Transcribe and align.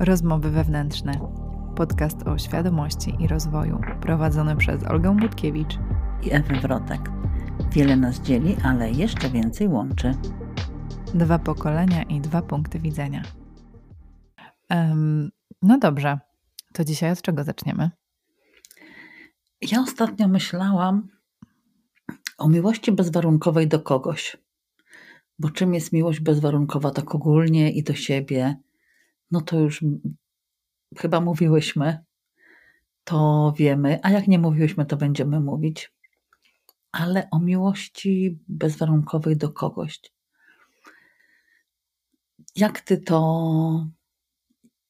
Rozmowy 0.00 0.50
wewnętrzne. 0.50 1.12
Podcast 1.76 2.22
o 2.26 2.38
świadomości 2.38 3.14
i 3.18 3.26
rozwoju, 3.26 3.80
prowadzony 4.02 4.56
przez 4.56 4.84
Olgę 4.84 5.16
Budkiewicz 5.16 5.78
i 6.22 6.32
Ewę 6.32 6.60
Wrotek. 6.60 7.00
Wiele 7.72 7.96
nas 7.96 8.20
dzieli, 8.20 8.56
ale 8.64 8.90
jeszcze 8.90 9.30
więcej 9.30 9.68
łączy. 9.68 10.14
Dwa 11.14 11.38
pokolenia 11.38 12.02
i 12.02 12.20
dwa 12.20 12.42
punkty 12.42 12.78
widzenia. 12.78 13.22
Um, 14.70 15.30
no 15.62 15.78
dobrze, 15.78 16.18
to 16.72 16.84
dzisiaj 16.84 17.12
od 17.12 17.22
czego 17.22 17.44
zaczniemy? 17.44 17.90
Ja 19.60 19.80
ostatnio 19.80 20.28
myślałam 20.28 21.08
o 22.38 22.48
miłości 22.48 22.92
bezwarunkowej 22.92 23.68
do 23.68 23.80
kogoś. 23.80 24.36
Bo 25.38 25.50
czym 25.50 25.74
jest 25.74 25.92
miłość 25.92 26.20
bezwarunkowa 26.20 26.90
tak 26.90 27.14
ogólnie 27.14 27.72
i 27.72 27.82
do 27.82 27.94
siebie? 27.94 28.56
No 29.30 29.40
to 29.40 29.58
już 29.58 29.84
chyba 30.96 31.20
mówiłyśmy, 31.20 32.04
to 33.04 33.52
wiemy, 33.56 34.00
a 34.02 34.10
jak 34.10 34.28
nie 34.28 34.38
mówiłyśmy, 34.38 34.86
to 34.86 34.96
będziemy 34.96 35.40
mówić. 35.40 35.92
Ale 36.92 37.28
o 37.30 37.38
miłości 37.38 38.38
bezwarunkowej 38.48 39.36
do 39.36 39.52
kogoś. 39.52 40.00
Jak 42.56 42.80
ty 42.80 42.98
to. 42.98 43.86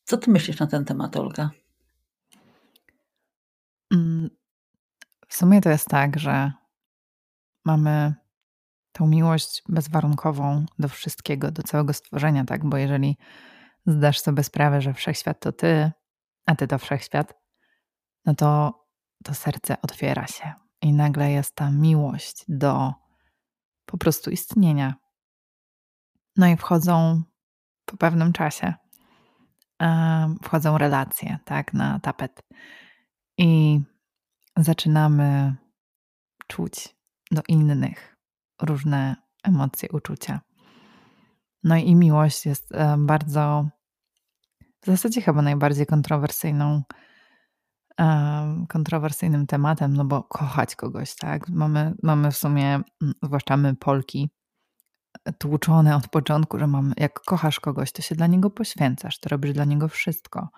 Co 0.05 0.17
ty 0.17 0.31
myślisz 0.31 0.59
na 0.59 0.67
ten 0.67 0.85
temat, 0.85 1.17
Olga? 1.17 1.51
Mm, 3.93 4.31
w 5.29 5.35
sumie 5.35 5.61
to 5.61 5.71
jest 5.71 5.89
tak, 5.89 6.19
że 6.19 6.53
mamy 7.65 8.15
tą 8.93 9.07
miłość 9.07 9.63
bezwarunkową 9.69 10.67
do 10.79 10.89
wszystkiego, 10.89 11.51
do 11.51 11.63
całego 11.63 11.93
stworzenia, 11.93 12.45
tak? 12.45 12.69
Bo 12.69 12.77
jeżeli 12.77 13.17
zdasz 13.91 14.21
sobie 14.21 14.43
sprawę, 14.43 14.81
że 14.81 14.95
wszechświat 14.95 15.41
to 15.41 15.53
ty, 15.53 15.91
a 16.47 16.55
ty 16.55 16.69
to 16.69 16.79
wszechświat, 16.79 17.35
no 18.25 18.35
to 18.35 18.81
to 19.25 19.35
serce 19.35 19.77
otwiera 19.83 20.27
się 20.27 20.53
i 20.83 20.93
nagle 20.93 21.31
jest 21.31 21.55
ta 21.55 21.71
miłość 21.71 22.45
do 22.49 22.93
po 23.87 23.99
prostu 23.99 24.31
istnienia. 24.31 24.95
No 26.37 26.47
i 26.47 26.57
wchodzą 26.57 27.23
po 27.85 27.97
pewnym 27.97 28.33
czasie, 28.33 28.75
wchodzą 30.43 30.79
relacje, 30.79 31.39
tak, 31.45 31.75
na 31.75 32.01
tapet 32.01 32.43
i 33.39 33.81
zaczynamy 34.57 35.57
czuć 36.47 36.97
do 37.31 37.43
innych 37.49 38.17
różne 38.63 39.17
emocje, 39.43 39.89
uczucia. 39.93 40.41
No 41.65 41.77
i 41.77 41.95
miłość 41.95 42.47
jest 42.47 42.73
bardzo, 42.99 43.69
w 44.83 44.87
zasadzie 44.87 45.23
chyba 45.23 45.43
najbardziej 45.43 45.87
kontrowersyjną, 45.87 46.83
e, 48.01 48.67
kontrowersyjnym 48.69 49.47
tematem, 49.47 49.95
no 49.95 50.05
bo 50.05 50.23
kochać 50.23 50.77
kogoś, 50.77 51.17
tak? 51.17 51.49
Mamy, 51.49 51.95
mamy 52.03 52.31
w 52.31 52.37
sumie, 52.37 52.81
zwłaszcza 53.23 53.57
my 53.57 53.77
Polki, 53.77 54.31
tłuczone 55.39 55.97
od 55.97 56.09
początku, 56.09 56.59
że 56.59 56.67
mamy, 56.67 56.95
jak 56.97 57.21
kochasz 57.21 57.61
kogoś, 57.61 57.93
to 57.93 58.03
się 58.03 58.15
dla 58.15 58.27
niego 58.27 58.51
poświęcasz, 58.51 59.19
to 59.19 59.29
robisz 59.29 59.53
dla 59.53 59.65
niego 59.65 59.89
wszystko. 59.89 60.49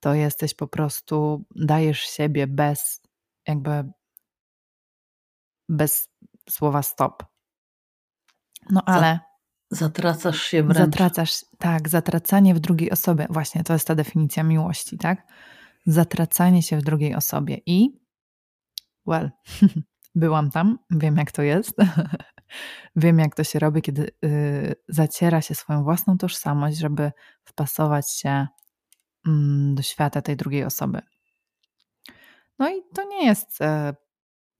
To 0.00 0.14
jesteś 0.14 0.54
po 0.54 0.68
prostu, 0.68 1.44
dajesz 1.56 2.00
siebie 2.00 2.46
bez, 2.46 3.02
jakby 3.48 3.90
bez 5.68 6.08
słowa 6.50 6.82
stop. 6.82 7.24
No 8.70 8.82
ale. 8.86 9.27
Zatracasz 9.70 10.42
się 10.42 10.62
wręcz. 10.62 10.78
Zatracasz, 10.78 11.44
tak, 11.58 11.88
zatracanie 11.88 12.54
w 12.54 12.60
drugiej 12.60 12.90
osobie. 12.90 13.26
Właśnie 13.30 13.64
to 13.64 13.72
jest 13.72 13.86
ta 13.86 13.94
definicja 13.94 14.42
miłości, 14.42 14.98
tak? 14.98 15.26
Zatracanie 15.86 16.62
się 16.62 16.76
w 16.76 16.82
drugiej 16.82 17.14
osobie. 17.14 17.58
I, 17.66 18.00
well, 19.06 19.30
byłam 20.14 20.50
tam, 20.50 20.78
wiem 20.90 21.16
jak 21.16 21.32
to 21.32 21.42
jest. 21.42 21.76
wiem 22.96 23.18
jak 23.18 23.34
to 23.34 23.44
się 23.44 23.58
robi, 23.58 23.82
kiedy 23.82 24.10
yy, 24.22 24.74
zaciera 24.88 25.40
się 25.40 25.54
swoją 25.54 25.84
własną 25.84 26.18
tożsamość, 26.18 26.78
żeby 26.78 27.12
wpasować 27.44 28.12
się 28.12 28.46
yy, 29.26 29.74
do 29.74 29.82
świata 29.82 30.22
tej 30.22 30.36
drugiej 30.36 30.64
osoby. 30.64 31.00
No 32.58 32.70
i 32.70 32.82
to 32.94 33.04
nie 33.04 33.26
jest 33.26 33.58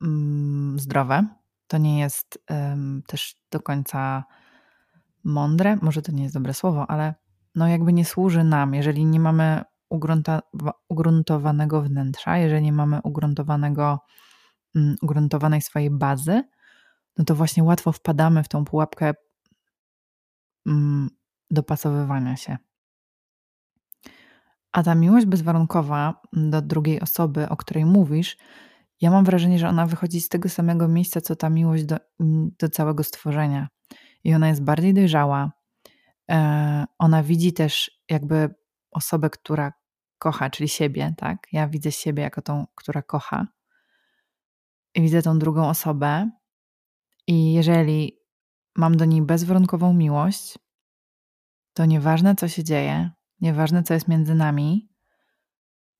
yy, 0.00 0.78
zdrowe 0.78 1.38
to 1.68 1.78
nie 1.78 2.00
jest 2.00 2.44
też 3.06 3.36
do 3.50 3.60
końca 3.60 4.24
mądre, 5.24 5.76
może 5.82 6.02
to 6.02 6.12
nie 6.12 6.22
jest 6.22 6.34
dobre 6.34 6.54
słowo, 6.54 6.90
ale 6.90 7.14
no 7.54 7.68
jakby 7.68 7.92
nie 7.92 8.04
służy 8.04 8.44
nam, 8.44 8.74
jeżeli 8.74 9.06
nie 9.06 9.20
mamy 9.20 9.62
ugrunta, 9.88 10.40
ugruntowanego 10.88 11.82
wnętrza, 11.82 12.38
jeżeli 12.38 12.62
nie 12.62 12.72
mamy 12.72 13.00
ugruntowanego, 13.02 13.98
um, 14.74 14.96
ugruntowanej 15.02 15.62
swojej 15.62 15.90
bazy, 15.90 16.42
no 17.18 17.24
to 17.24 17.34
właśnie 17.34 17.64
łatwo 17.64 17.92
wpadamy 17.92 18.42
w 18.42 18.48
tą 18.48 18.64
pułapkę 18.64 19.14
um, 20.66 21.10
dopasowywania 21.50 22.36
się. 22.36 22.56
A 24.72 24.82
ta 24.82 24.94
miłość 24.94 25.26
bezwarunkowa 25.26 26.20
do 26.32 26.62
drugiej 26.62 27.00
osoby, 27.00 27.48
o 27.48 27.56
której 27.56 27.84
mówisz, 27.84 28.36
ja 29.00 29.10
mam 29.10 29.24
wrażenie, 29.24 29.58
że 29.58 29.68
ona 29.68 29.86
wychodzi 29.86 30.20
z 30.20 30.28
tego 30.28 30.48
samego 30.48 30.88
miejsca, 30.88 31.20
co 31.20 31.36
ta 31.36 31.50
miłość 31.50 31.84
do, 31.84 31.96
do 32.58 32.68
całego 32.68 33.04
stworzenia. 33.04 33.68
I 34.24 34.34
ona 34.34 34.48
jest 34.48 34.62
bardziej 34.62 34.94
dojrzała. 34.94 35.52
E, 36.30 36.84
ona 36.98 37.22
widzi 37.22 37.52
też 37.52 38.00
jakby 38.08 38.54
osobę, 38.90 39.30
która 39.30 39.72
kocha, 40.18 40.50
czyli 40.50 40.68
siebie, 40.68 41.14
tak? 41.16 41.46
Ja 41.52 41.68
widzę 41.68 41.92
siebie 41.92 42.22
jako 42.22 42.42
tą, 42.42 42.66
która 42.74 43.02
kocha. 43.02 43.46
I 44.94 45.02
widzę 45.02 45.22
tą 45.22 45.38
drugą 45.38 45.68
osobę. 45.68 46.30
I 47.26 47.52
jeżeli 47.52 48.20
mam 48.76 48.96
do 48.96 49.04
niej 49.04 49.22
bezwarunkową 49.22 49.94
miłość, 49.94 50.58
to 51.72 51.84
nieważne, 51.84 52.34
co 52.34 52.48
się 52.48 52.64
dzieje, 52.64 53.10
nieważne, 53.40 53.82
co 53.82 53.94
jest 53.94 54.08
między 54.08 54.34
nami, 54.34 54.88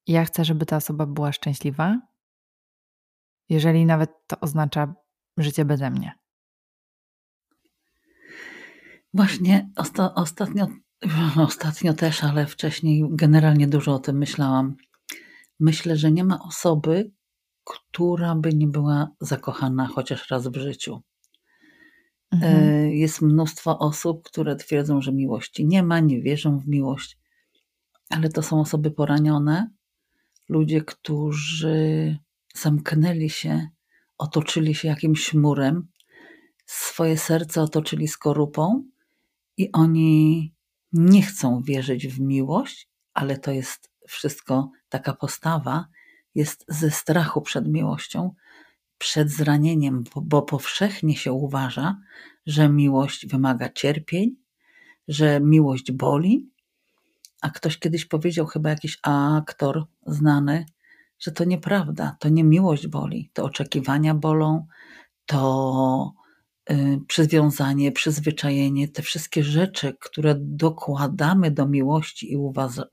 ja 0.07 0.25
chcę, 0.25 0.45
żeby 0.45 0.67
ta 0.67 0.77
osoba 0.77 1.07
była 1.07 1.33
szczęśliwa 1.33 2.09
jeżeli 3.49 3.87
nawet 3.87 4.11
to 4.27 4.41
oznacza 4.41 4.95
życie 5.37 5.65
beze 5.65 5.91
mnie. 5.91 6.13
Właśnie 9.19 9.71
osta 9.77 10.15
ostatnio, 10.15 10.67
ostatnio 11.49 11.95
też, 11.95 12.25
ale 12.25 12.47
wcześniej 12.47 13.05
generalnie 13.11 13.67
dużo 13.67 13.95
o 13.95 13.99
tym 13.99 14.19
myślałam. 14.19 14.77
Myślę, 15.61 15.97
że 15.97 16.13
nie 16.13 16.25
ma 16.25 16.43
osoby, 16.43 17.13
która 17.65 18.35
by 18.35 18.55
nie 18.55 18.67
była 18.67 19.09
zakochana 19.21 19.87
chociaż 19.87 20.31
raz 20.31 20.49
w 20.49 20.57
życiu. 20.57 21.03
Mhm. 22.31 22.55
E, 22.55 22.95
jest 22.95 23.23
mnóstwo 23.23 23.79
osób, 23.79 24.23
które 24.25 24.57
twierdzą, 24.57 25.01
że 25.01 25.13
miłości 25.13 25.67
nie 25.67 25.83
ma, 25.83 26.01
nie 26.01 26.23
wierzą 26.23 26.59
w 26.59 26.69
miłość, 26.69 27.19
ale 28.11 28.29
to 28.29 28.43
są 28.43 28.61
osoby 28.61 28.91
poranione, 28.91 29.71
ludzie, 30.49 30.83
którzy 30.83 32.19
zamknęli 32.55 33.31
się, 33.31 33.69
otoczyli 34.19 34.75
się 34.75 34.89
jakimś 34.89 35.35
murem, 35.35 35.89
swoje 36.67 37.19
serce 37.19 37.63
otoczyli 37.63 38.09
skorupą 38.09 38.85
i 39.59 39.73
oni 39.73 40.55
nie 40.93 41.23
chcą 41.23 41.63
wierzyć 41.63 42.09
w 42.09 42.21
miłość, 42.21 42.89
ale 43.15 43.39
to 43.39 43.51
jest 43.51 43.91
wszystko 44.09 44.71
taka 44.89 45.13
postawa, 45.13 45.89
jest 46.35 46.65
ze 46.69 46.91
strachu 46.91 47.43
przed 47.43 47.69
miłością, 47.69 48.35
przed 48.99 49.31
zranieniem, 49.31 50.05
bo, 50.17 50.43
powszechnie 50.43 51.17
się 51.17 51.33
uważa, 51.33 52.01
że 52.47 52.69
miłość 52.69 53.27
wymaga 53.27 53.69
cierpień, 53.69 54.37
że 55.09 55.41
miłość 55.41 55.93
boli. 55.93 56.51
A 57.41 57.51
ktoś 57.51 57.79
kiedyś 57.79 58.05
powiedział, 58.05 58.47
chyba 58.47 58.71
jakiś 58.71 58.99
aktor 59.03 59.85
znany, 60.07 60.67
że 61.19 61.33
to 61.33 61.45
nieprawda, 61.45 62.17
to 62.21 62.29
nie 62.29 62.45
miłość 62.45 62.87
boli, 62.87 63.31
to 63.33 63.45
oczekiwania 63.45 64.15
bolą, 64.15 64.67
to 65.27 66.13
przywiązanie, 67.09 67.93
przyzwyczajenie, 67.93 68.89
te 68.89 69.03
wszystkie 69.03 69.45
rzeczy, 69.45 69.97
które 70.01 70.35
dokładamy 70.39 71.51
do 71.51 71.69
miłości 71.69 72.33
i 72.33 72.37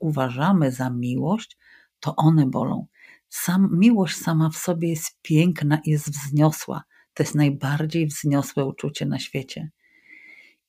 uważamy 0.00 0.72
za 0.72 0.90
miłość, 0.90 1.58
to 2.00 2.16
one 2.16 2.46
bolą. 2.46 2.86
Sam, 3.28 3.68
miłość 3.72 4.16
sama 4.16 4.50
w 4.50 4.56
sobie 4.56 4.88
jest 4.88 5.18
piękna 5.22 5.80
jest 5.84 6.10
wzniosła. 6.10 6.82
To 7.14 7.22
jest 7.22 7.34
najbardziej 7.34 8.06
wzniosłe 8.06 8.64
uczucie 8.64 9.06
na 9.06 9.18
świecie. 9.18 9.70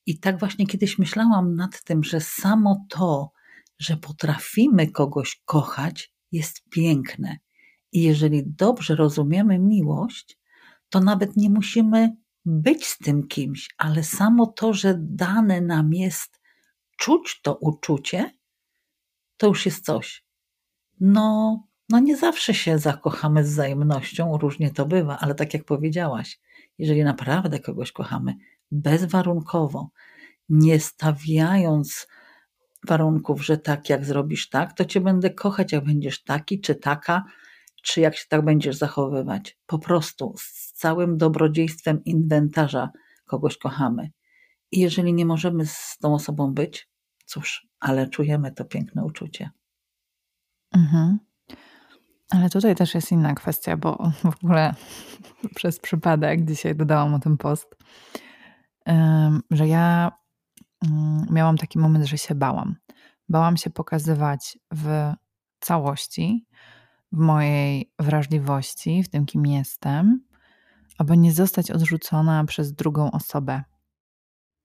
I 0.06 0.18
tak 0.18 0.38
właśnie 0.38 0.66
kiedyś 0.66 0.98
myślałam 0.98 1.54
nad 1.54 1.84
tym, 1.84 2.04
że 2.04 2.20
samo 2.20 2.86
to, 2.88 3.32
że 3.78 3.96
potrafimy 3.96 4.90
kogoś 4.90 5.42
kochać, 5.44 6.12
jest 6.32 6.64
piękne. 6.70 7.38
I 7.92 8.02
jeżeli 8.02 8.42
dobrze 8.46 8.96
rozumiemy 8.96 9.58
miłość, 9.58 10.38
to 10.88 11.00
nawet 11.00 11.36
nie 11.36 11.50
musimy 11.50 12.16
być 12.48 12.86
z 12.86 12.98
tym 12.98 13.26
kimś, 13.26 13.68
ale 13.78 14.04
samo 14.04 14.46
to, 14.46 14.74
że 14.74 14.94
dane 14.98 15.60
nam 15.60 15.94
jest 15.94 16.40
czuć 16.96 17.40
to 17.42 17.54
uczucie, 17.54 18.30
to 19.36 19.46
już 19.46 19.66
jest 19.66 19.84
coś. 19.84 20.24
No, 21.00 21.58
no 21.88 21.98
nie 21.98 22.16
zawsze 22.16 22.54
się 22.54 22.78
zakochamy 22.78 23.44
z 23.44 23.48
wzajemnością, 23.48 24.38
różnie 24.38 24.70
to 24.70 24.86
bywa, 24.86 25.18
ale 25.18 25.34
tak 25.34 25.54
jak 25.54 25.64
powiedziałaś, 25.64 26.40
jeżeli 26.78 27.04
naprawdę 27.04 27.58
kogoś 27.58 27.92
kochamy 27.92 28.34
bezwarunkowo, 28.70 29.90
nie 30.48 30.80
stawiając 30.80 32.06
warunków, 32.86 33.44
że 33.44 33.58
tak 33.58 33.88
jak 33.88 34.04
zrobisz 34.04 34.48
tak, 34.48 34.72
to 34.72 34.84
cię 34.84 35.00
będę 35.00 35.30
kochać, 35.30 35.72
jak 35.72 35.84
będziesz 35.84 36.24
taki 36.24 36.60
czy 36.60 36.74
taka, 36.74 37.24
czy 37.82 38.00
jak 38.00 38.16
się 38.16 38.24
tak 38.28 38.44
będziesz 38.44 38.76
zachowywać. 38.76 39.58
Po 39.66 39.78
prostu 39.78 40.34
całym 40.78 41.16
dobrodziejstwem 41.16 42.04
inwentarza 42.04 42.90
kogoś 43.26 43.58
kochamy. 43.58 44.10
I 44.72 44.80
jeżeli 44.80 45.14
nie 45.14 45.26
możemy 45.26 45.66
z 45.66 45.96
tą 46.00 46.14
osobą 46.14 46.54
być, 46.54 46.88
cóż, 47.24 47.66
ale 47.80 48.08
czujemy 48.08 48.52
to 48.52 48.64
piękne 48.64 49.04
uczucie. 49.04 49.50
Mhm. 50.72 51.18
Ale 52.30 52.50
tutaj 52.50 52.74
też 52.74 52.94
jest 52.94 53.12
inna 53.12 53.34
kwestia, 53.34 53.76
bo 53.76 54.12
w 54.24 54.44
ogóle 54.44 54.74
przez 55.54 55.80
przypadek 55.80 56.44
dzisiaj 56.44 56.76
dodałam 56.76 57.14
o 57.14 57.18
tym 57.18 57.36
post, 57.36 57.76
że 59.50 59.68
ja 59.68 60.12
mm, 60.86 61.26
miałam 61.30 61.56
taki 61.56 61.78
moment, 61.78 62.04
że 62.04 62.18
się 62.18 62.34
bałam. 62.34 62.76
Bałam 63.28 63.56
się 63.56 63.70
pokazywać 63.70 64.58
w 64.74 65.12
całości, 65.60 66.46
w 67.12 67.18
mojej 67.18 67.92
wrażliwości, 67.98 69.02
w 69.02 69.08
tym, 69.08 69.26
kim 69.26 69.46
jestem, 69.46 70.27
aby 70.98 71.16
nie 71.16 71.32
zostać 71.32 71.70
odrzucona 71.70 72.44
przez 72.44 72.72
drugą 72.72 73.10
osobę 73.10 73.62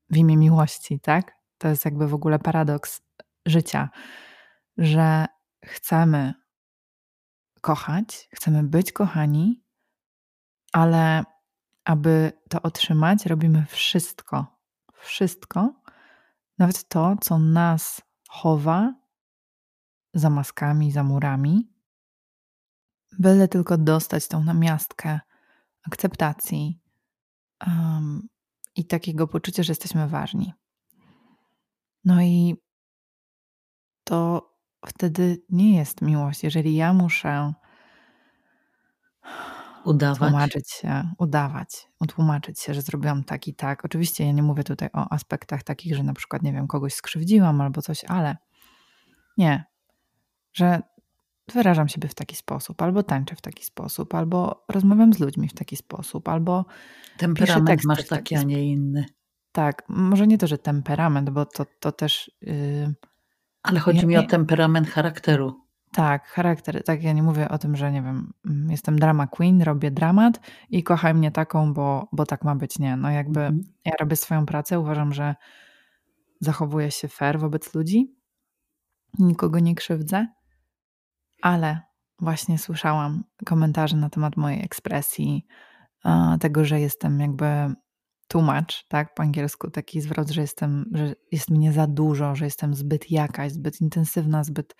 w 0.09 0.17
imię 0.17 0.37
miłości, 0.37 0.99
tak? 0.99 1.31
To 1.57 1.67
jest 1.67 1.85
jakby 1.85 2.07
w 2.07 2.13
ogóle 2.13 2.39
paradoks 2.39 3.01
życia, 3.45 3.89
że 4.77 5.25
chcemy 5.65 6.33
kochać, 7.61 8.29
chcemy 8.35 8.63
być 8.63 8.91
kochani, 8.91 9.63
ale 10.71 11.23
aby 11.85 12.31
to 12.49 12.61
otrzymać, 12.61 13.25
robimy 13.25 13.65
wszystko, 13.69 14.45
wszystko, 14.93 15.73
nawet 16.57 16.87
to, 16.87 17.15
co 17.21 17.39
nas 17.39 18.01
chowa 18.29 18.93
za 20.13 20.29
maskami, 20.29 20.91
za 20.91 21.03
murami, 21.03 21.73
byle 23.19 23.47
tylko 23.47 23.77
dostać 23.77 24.27
tą 24.27 24.43
namiastkę 24.43 25.19
akceptacji 25.83 26.79
um, 27.67 28.27
i 28.75 28.85
takiego 28.85 29.27
poczucia, 29.27 29.63
że 29.63 29.71
jesteśmy 29.71 30.07
ważni. 30.07 30.53
No 32.05 32.21
i 32.21 32.55
to 34.03 34.49
wtedy 34.85 35.43
nie 35.49 35.77
jest 35.77 36.01
miłość. 36.01 36.43
Jeżeli 36.43 36.75
ja 36.75 36.93
muszę 36.93 37.53
udawać. 39.85 40.17
tłumaczyć 40.17 40.71
się, 40.71 41.11
udawać, 41.17 41.87
utłumaczyć 41.99 42.59
się, 42.59 42.73
że 42.73 42.81
zrobiłam 42.81 43.23
tak 43.23 43.47
i 43.47 43.55
tak. 43.55 43.85
Oczywiście 43.85 44.25
ja 44.25 44.31
nie 44.31 44.43
mówię 44.43 44.63
tutaj 44.63 44.89
o 44.93 45.13
aspektach 45.13 45.63
takich, 45.63 45.95
że 45.95 46.03
na 46.03 46.13
przykład, 46.13 46.43
nie 46.43 46.53
wiem, 46.53 46.67
kogoś 46.67 46.93
skrzywdziłam 46.93 47.61
albo 47.61 47.81
coś, 47.81 48.03
ale 48.05 48.37
nie, 49.37 49.63
że 50.53 50.81
wyrażam 51.51 51.87
siebie 51.87 52.07
w 52.07 52.15
taki 52.15 52.35
sposób, 52.35 52.81
albo 52.81 53.03
tańczę 53.03 53.35
w 53.35 53.41
taki 53.41 53.65
sposób, 53.65 54.15
albo 54.15 54.65
rozmawiam 54.69 55.13
z 55.13 55.19
ludźmi 55.19 55.49
w 55.49 55.53
taki 55.53 55.75
sposób, 55.75 56.29
albo 56.29 56.65
temperament 57.17 57.85
masz 57.85 58.07
taki, 58.07 58.35
a 58.35 58.43
nie 58.43 58.71
inny. 58.71 59.05
Tak, 59.51 59.83
może 59.89 60.27
nie 60.27 60.37
to, 60.37 60.47
że 60.47 60.57
temperament, 60.57 61.29
bo 61.29 61.45
to, 61.45 61.65
to 61.79 61.91
też. 61.91 62.31
Yy, 62.41 62.93
ale 63.63 63.79
chodzi 63.79 63.99
ja, 63.99 64.05
mi 64.05 64.17
o 64.17 64.23
temperament 64.23 64.87
charakteru. 64.89 65.63
Tak, 65.91 66.27
charakter. 66.27 66.83
Tak, 66.83 67.03
ja 67.03 67.13
nie 67.13 67.23
mówię 67.23 67.49
o 67.49 67.57
tym, 67.57 67.75
że 67.75 67.91
nie 67.91 68.01
wiem, 68.01 68.33
jestem 68.69 68.99
drama 68.99 69.27
queen, 69.27 69.61
robię 69.61 69.91
dramat 69.91 70.39
i 70.69 70.83
kochaj 70.83 71.13
mnie 71.13 71.31
taką, 71.31 71.73
bo, 71.73 72.07
bo 72.11 72.25
tak 72.25 72.43
ma 72.43 72.55
być. 72.55 72.79
Nie, 72.79 72.97
no 72.97 73.09
jakby 73.09 73.39
mhm. 73.39 73.63
ja 73.85 73.91
robię 73.99 74.15
swoją 74.15 74.45
pracę, 74.45 74.79
uważam, 74.79 75.13
że 75.13 75.35
zachowuję 76.39 76.91
się 76.91 77.07
fair 77.07 77.39
wobec 77.39 77.75
ludzi, 77.75 78.15
nikogo 79.19 79.59
nie 79.59 79.75
krzywdzę, 79.75 80.27
ale 81.43 81.81
właśnie 82.19 82.57
słyszałam 82.57 83.23
komentarze 83.45 83.97
na 83.97 84.09
temat 84.09 84.37
mojej 84.37 84.65
ekspresji, 84.65 85.45
tego, 86.39 86.65
że 86.65 86.79
jestem 86.79 87.19
jakby 87.19 87.45
tłumacz, 88.27 88.85
tak, 88.87 89.13
po 89.13 89.23
angielsku, 89.23 89.71
taki 89.71 90.01
zwrot, 90.01 90.29
że 90.29 90.41
jestem, 90.41 90.85
że 90.93 91.15
jest 91.31 91.49
mnie 91.49 91.73
za 91.73 91.87
dużo, 91.87 92.35
że 92.35 92.45
jestem 92.45 92.75
zbyt 92.75 93.11
jakaś, 93.11 93.51
zbyt 93.51 93.81
intensywna, 93.81 94.43
zbyt 94.43 94.75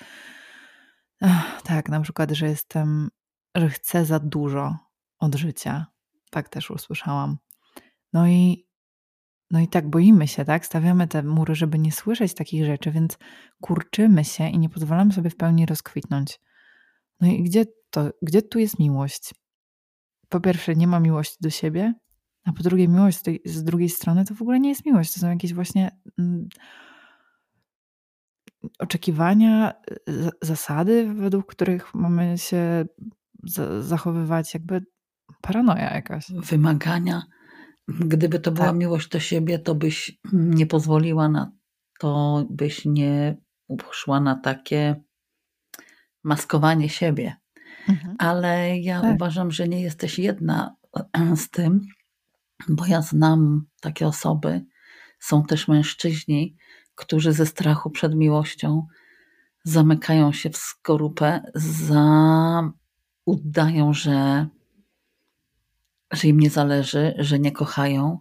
tak, 1.64 1.90
na 1.90 2.02
przykład, 2.02 2.32
że 2.32 2.48
jestem, 2.48 3.10
że 3.56 3.70
chcę 3.70 4.06
za 4.06 4.20
dużo 4.20 4.78
od 5.20 5.36
życia. 5.36 5.86
Tak 6.30 6.50
też 6.50 6.72
usłyszałam. 6.72 7.38
No 8.14 8.28
i 8.28 8.68
no 9.52 9.60
i 9.60 9.68
tak 9.68 9.90
boimy 9.90 10.28
się, 10.28 10.46
tak? 10.46 10.66
Stawiamy 10.66 11.08
te 11.08 11.24
mury, 11.24 11.56
żeby 11.56 11.80
nie 11.80 11.92
słyszeć 11.92 12.34
takich 12.34 12.66
rzeczy, 12.66 12.92
więc 12.92 13.18
kurczymy 13.62 14.26
się 14.26 14.50
i 14.50 14.60
nie 14.60 14.70
pozwalamy 14.70 15.14
sobie 15.14 15.30
w 15.30 15.36
pełni 15.36 15.66
rozkwitnąć. 15.66 16.40
No 17.22 17.28
i 17.28 17.44
gdzie 17.44 17.66
to, 17.90 18.10
gdzie 18.22 18.42
tu 18.42 18.60
jest 18.60 18.80
miłość? 18.80 19.34
Po 20.30 20.40
pierwsze, 20.40 20.76
nie 20.76 20.88
ma 20.88 21.00
miłości 21.00 21.38
do 21.42 21.50
siebie, 21.50 21.94
a 22.46 22.54
po 22.54 22.64
drugie, 22.64 22.88
miłość 22.88 23.18
z, 23.18 23.22
tej, 23.22 23.42
z 23.46 23.64
drugiej 23.64 23.90
strony 23.90 24.26
to 24.26 24.36
w 24.36 24.42
ogóle 24.42 24.60
nie 24.60 24.70
jest 24.70 24.86
miłość. 24.86 25.14
To 25.14 25.20
są 25.20 25.30
jakieś 25.30 25.54
właśnie 25.54 25.98
mm, 26.20 26.48
oczekiwania, 28.80 29.74
y, 30.10 30.30
zasady, 30.42 31.14
według 31.14 31.46
których 31.46 31.94
mamy 31.96 32.38
się 32.38 32.86
zachowywać, 33.80 34.54
jakby 34.54 34.86
paranoja 35.42 35.94
jakaś. 35.94 36.32
Wymagania. 36.32 37.24
Gdyby 37.88 38.40
to 38.40 38.52
była 38.52 38.68
tak. 38.68 38.76
miłość 38.76 39.10
do 39.10 39.20
siebie, 39.20 39.60
to 39.60 39.76
byś 39.76 40.20
nie 40.34 40.68
pozwoliła 40.68 41.30
na 41.30 41.52
to, 42.00 42.46
byś 42.50 42.86
nie 42.86 43.38
szła 43.92 44.20
na 44.20 44.36
takie 44.36 45.04
maskowanie 46.24 46.90
siebie. 46.90 47.36
Mhm. 47.90 48.16
Ale 48.20 48.80
ja 48.80 49.02
tak. 49.02 49.16
uważam, 49.16 49.52
że 49.52 49.68
nie 49.68 49.82
jesteś 49.82 50.20
jedna 50.20 50.76
z 51.36 51.50
tym, 51.50 51.88
bo 52.70 52.86
ja 52.86 53.02
znam 53.02 53.66
takie 53.82 54.08
osoby, 54.08 54.66
są 55.20 55.44
też 55.44 55.68
mężczyźni, 55.68 56.56
którzy 56.96 57.34
ze 57.34 57.46
strachu 57.46 57.90
przed 57.90 58.16
miłością 58.16 58.88
zamykają 59.64 60.32
się 60.32 60.50
w 60.50 60.58
skorupę, 60.58 61.42
za, 61.56 62.72
udają, 63.26 63.94
że, 63.94 64.48
że 66.12 66.28
im 66.28 66.40
nie 66.40 66.50
zależy, 66.50 67.14
że 67.18 67.40
nie 67.40 67.52
kochają, 67.52 68.20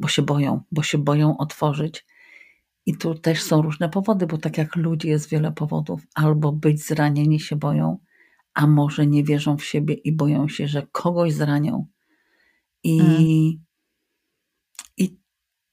bo 0.00 0.08
się 0.08 0.22
boją, 0.22 0.62
bo 0.72 0.82
się 0.82 0.98
boją 0.98 1.36
otworzyć. 1.38 2.06
I 2.86 2.96
tu 2.96 3.14
też 3.14 3.42
są 3.42 3.62
różne 3.62 3.88
powody, 3.88 4.26
bo 4.26 4.38
tak 4.38 4.58
jak 4.58 4.76
ludzi 4.76 5.08
jest 5.08 5.28
wiele 5.28 5.52
powodów. 5.52 6.06
Albo 6.14 6.52
być 6.52 6.86
zranieni 6.86 7.40
się 7.40 7.56
boją, 7.56 7.98
a 8.54 8.66
może 8.66 9.06
nie 9.06 9.24
wierzą 9.24 9.56
w 9.56 9.64
siebie 9.64 9.94
i 9.94 10.12
boją 10.12 10.48
się, 10.48 10.68
że 10.68 10.86
kogoś 10.92 11.32
zranią. 11.32 11.86
I 12.82 13.00
mm 13.00 13.72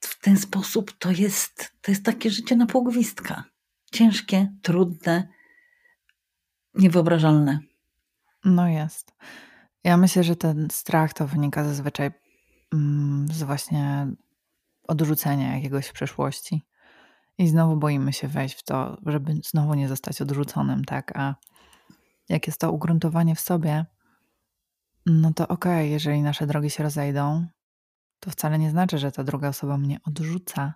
w 0.01 0.21
ten 0.21 0.37
sposób 0.37 0.91
to 0.91 1.11
jest, 1.11 1.73
to 1.81 1.91
jest 1.91 2.05
takie 2.05 2.31
życie 2.31 2.55
na 2.55 2.65
pół 2.65 2.83
gwizdka. 2.83 3.43
Ciężkie, 3.91 4.53
trudne, 4.61 5.27
niewyobrażalne. 6.73 7.59
No 8.45 8.67
jest. 8.67 9.13
Ja 9.83 9.97
myślę, 9.97 10.23
że 10.23 10.35
ten 10.35 10.67
strach 10.71 11.13
to 11.13 11.27
wynika 11.27 11.63
zazwyczaj 11.63 12.11
mm, 12.73 13.27
z 13.27 13.43
właśnie 13.43 14.07
odrzucenia 14.87 15.55
jakiegoś 15.55 15.87
w 15.87 15.93
przeszłości. 15.93 16.61
I 17.39 17.47
znowu 17.47 17.77
boimy 17.77 18.13
się 18.13 18.27
wejść 18.27 18.59
w 18.59 18.63
to, 18.63 18.97
żeby 19.05 19.33
znowu 19.43 19.73
nie 19.73 19.87
zostać 19.87 20.21
odrzuconym, 20.21 20.85
tak? 20.85 21.17
A 21.17 21.35
jak 22.29 22.47
jest 22.47 22.59
to 22.59 22.71
ugruntowanie 22.71 23.35
w 23.35 23.39
sobie, 23.39 23.85
no 25.05 25.33
to 25.33 25.47
okej, 25.47 25.71
okay, 25.71 25.87
jeżeli 25.87 26.21
nasze 26.21 26.47
drogi 26.47 26.69
się 26.69 26.83
rozejdą, 26.83 27.47
to 28.19 28.31
wcale 28.31 28.59
nie 28.59 28.69
znaczy, 28.69 28.97
że 28.97 29.11
ta 29.11 29.23
druga 29.23 29.49
osoba 29.49 29.77
mnie 29.77 29.99
odrzuca. 30.07 30.73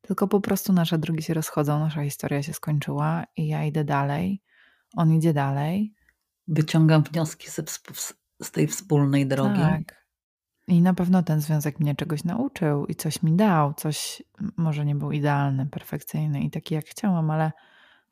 Tylko 0.00 0.28
po 0.28 0.40
prostu 0.40 0.72
nasze 0.72 0.98
drogi 0.98 1.22
się 1.22 1.34
rozchodzą, 1.34 1.78
nasza 1.78 2.02
historia 2.02 2.42
się 2.42 2.52
skończyła 2.52 3.24
i 3.36 3.48
ja 3.48 3.64
idę 3.64 3.84
dalej, 3.84 4.42
on 4.96 5.12
idzie 5.12 5.32
dalej. 5.32 5.94
Wyciągam 6.48 7.02
wnioski 7.02 7.50
z, 7.50 7.82
z 8.42 8.50
tej 8.50 8.66
wspólnej 8.66 9.26
drogi. 9.26 9.60
Tak. 9.60 10.03
I 10.68 10.82
na 10.82 10.94
pewno 10.94 11.22
ten 11.22 11.40
związek 11.40 11.80
mnie 11.80 11.94
czegoś 11.94 12.24
nauczył 12.24 12.86
i 12.86 12.94
coś 12.94 13.22
mi 13.22 13.32
dał, 13.32 13.74
coś 13.74 14.22
może 14.56 14.84
nie 14.84 14.94
był 14.94 15.12
idealny, 15.12 15.66
perfekcyjny 15.66 16.40
i 16.40 16.50
taki 16.50 16.74
jak 16.74 16.84
chciałam, 16.84 17.30
ale 17.30 17.52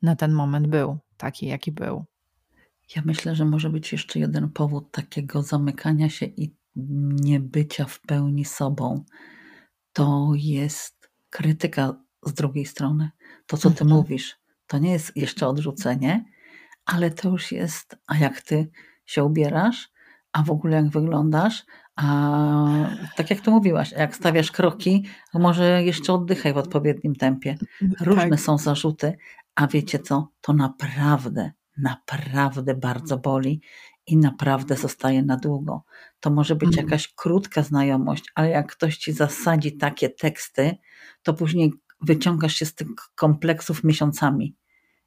na 0.02 0.16
ten 0.16 0.32
moment 0.32 0.66
był 0.66 0.98
taki, 1.16 1.46
jaki 1.46 1.72
był. 1.72 2.04
Ja 2.96 3.02
myślę, 3.04 3.34
że 3.34 3.44
może 3.44 3.70
być 3.70 3.92
jeszcze 3.92 4.18
jeden 4.18 4.50
powód 4.50 4.90
takiego 4.90 5.42
zamykania 5.42 6.08
się 6.08 6.26
i 6.26 6.54
niebycia 7.22 7.84
w 7.84 8.00
pełni 8.00 8.44
sobą, 8.44 9.04
to 9.92 10.32
jest 10.34 11.10
krytyka 11.30 11.94
z 12.26 12.32
drugiej 12.32 12.66
strony. 12.66 13.10
To, 13.46 13.56
co 13.56 13.70
ty 13.70 13.84
mhm. 13.84 14.00
mówisz, 14.00 14.36
to 14.66 14.78
nie 14.78 14.92
jest 14.92 15.16
jeszcze 15.16 15.48
odrzucenie, 15.48 16.24
ale 16.84 17.10
to 17.10 17.28
już 17.28 17.52
jest, 17.52 17.96
a 18.06 18.16
jak 18.16 18.40
ty 18.40 18.70
się 19.06 19.24
ubierasz, 19.24 19.92
a 20.32 20.42
w 20.42 20.50
ogóle 20.50 20.76
jak 20.76 20.88
wyglądasz, 20.88 21.64
a 21.96 22.06
tak 23.16 23.30
jak 23.30 23.40
to 23.40 23.50
mówiłaś, 23.50 23.92
jak 23.92 24.16
stawiasz 24.16 24.52
kroki, 24.52 25.06
może 25.34 25.82
jeszcze 25.82 26.12
oddychaj 26.12 26.52
w 26.52 26.56
odpowiednim 26.56 27.14
tempie. 27.14 27.56
Różne 28.00 28.30
tak. 28.30 28.40
są 28.40 28.58
zarzuty, 28.58 29.16
a 29.54 29.66
wiecie 29.66 29.98
co? 29.98 30.28
To 30.40 30.52
naprawdę, 30.52 31.52
naprawdę 31.78 32.74
bardzo 32.74 33.18
boli 33.18 33.60
i 34.06 34.16
naprawdę 34.16 34.76
zostaje 34.76 35.22
na 35.22 35.36
długo. 35.36 35.84
To 36.20 36.30
może 36.30 36.56
być 36.56 36.68
mhm. 36.68 36.86
jakaś 36.86 37.14
krótka 37.14 37.62
znajomość, 37.62 38.24
ale 38.34 38.48
jak 38.48 38.72
ktoś 38.72 38.96
ci 38.96 39.12
zasadzi 39.12 39.76
takie 39.76 40.10
teksty, 40.10 40.76
to 41.22 41.34
później 41.34 41.72
wyciągasz 42.00 42.54
się 42.54 42.66
z 42.66 42.74
tych 42.74 42.88
kompleksów 43.14 43.84
miesiącami. 43.84 44.56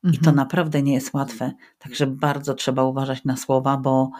I 0.03 0.11
to 0.11 0.17
mhm. 0.17 0.35
naprawdę 0.35 0.81
nie 0.81 0.93
jest 0.93 1.13
łatwe. 1.13 1.51
Także 1.79 2.07
bardzo 2.07 2.53
trzeba 2.53 2.83
uważać 2.83 3.23
na 3.23 3.37
słowa, 3.37 3.77
bo, 3.77 4.11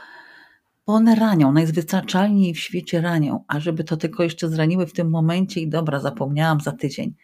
bo 0.88 0.94
one 0.94 1.16
ranią, 1.16 1.52
najzwyczajniej 1.52 2.54
w 2.54 2.60
świecie 2.60 3.02
ranią. 3.02 3.44
A 3.48 3.60
żeby 3.60 3.84
to 3.84 3.98
tylko 3.98 4.24
jeszcze 4.24 4.50
zraniły 4.50 4.88
w 4.88 4.94
tym 4.94 5.10
momencie 5.10 5.62
i 5.62 5.70
dobra, 5.70 6.00
zapomniałam 6.00 6.62
za 6.62 6.72
tydzień. 6.72 7.16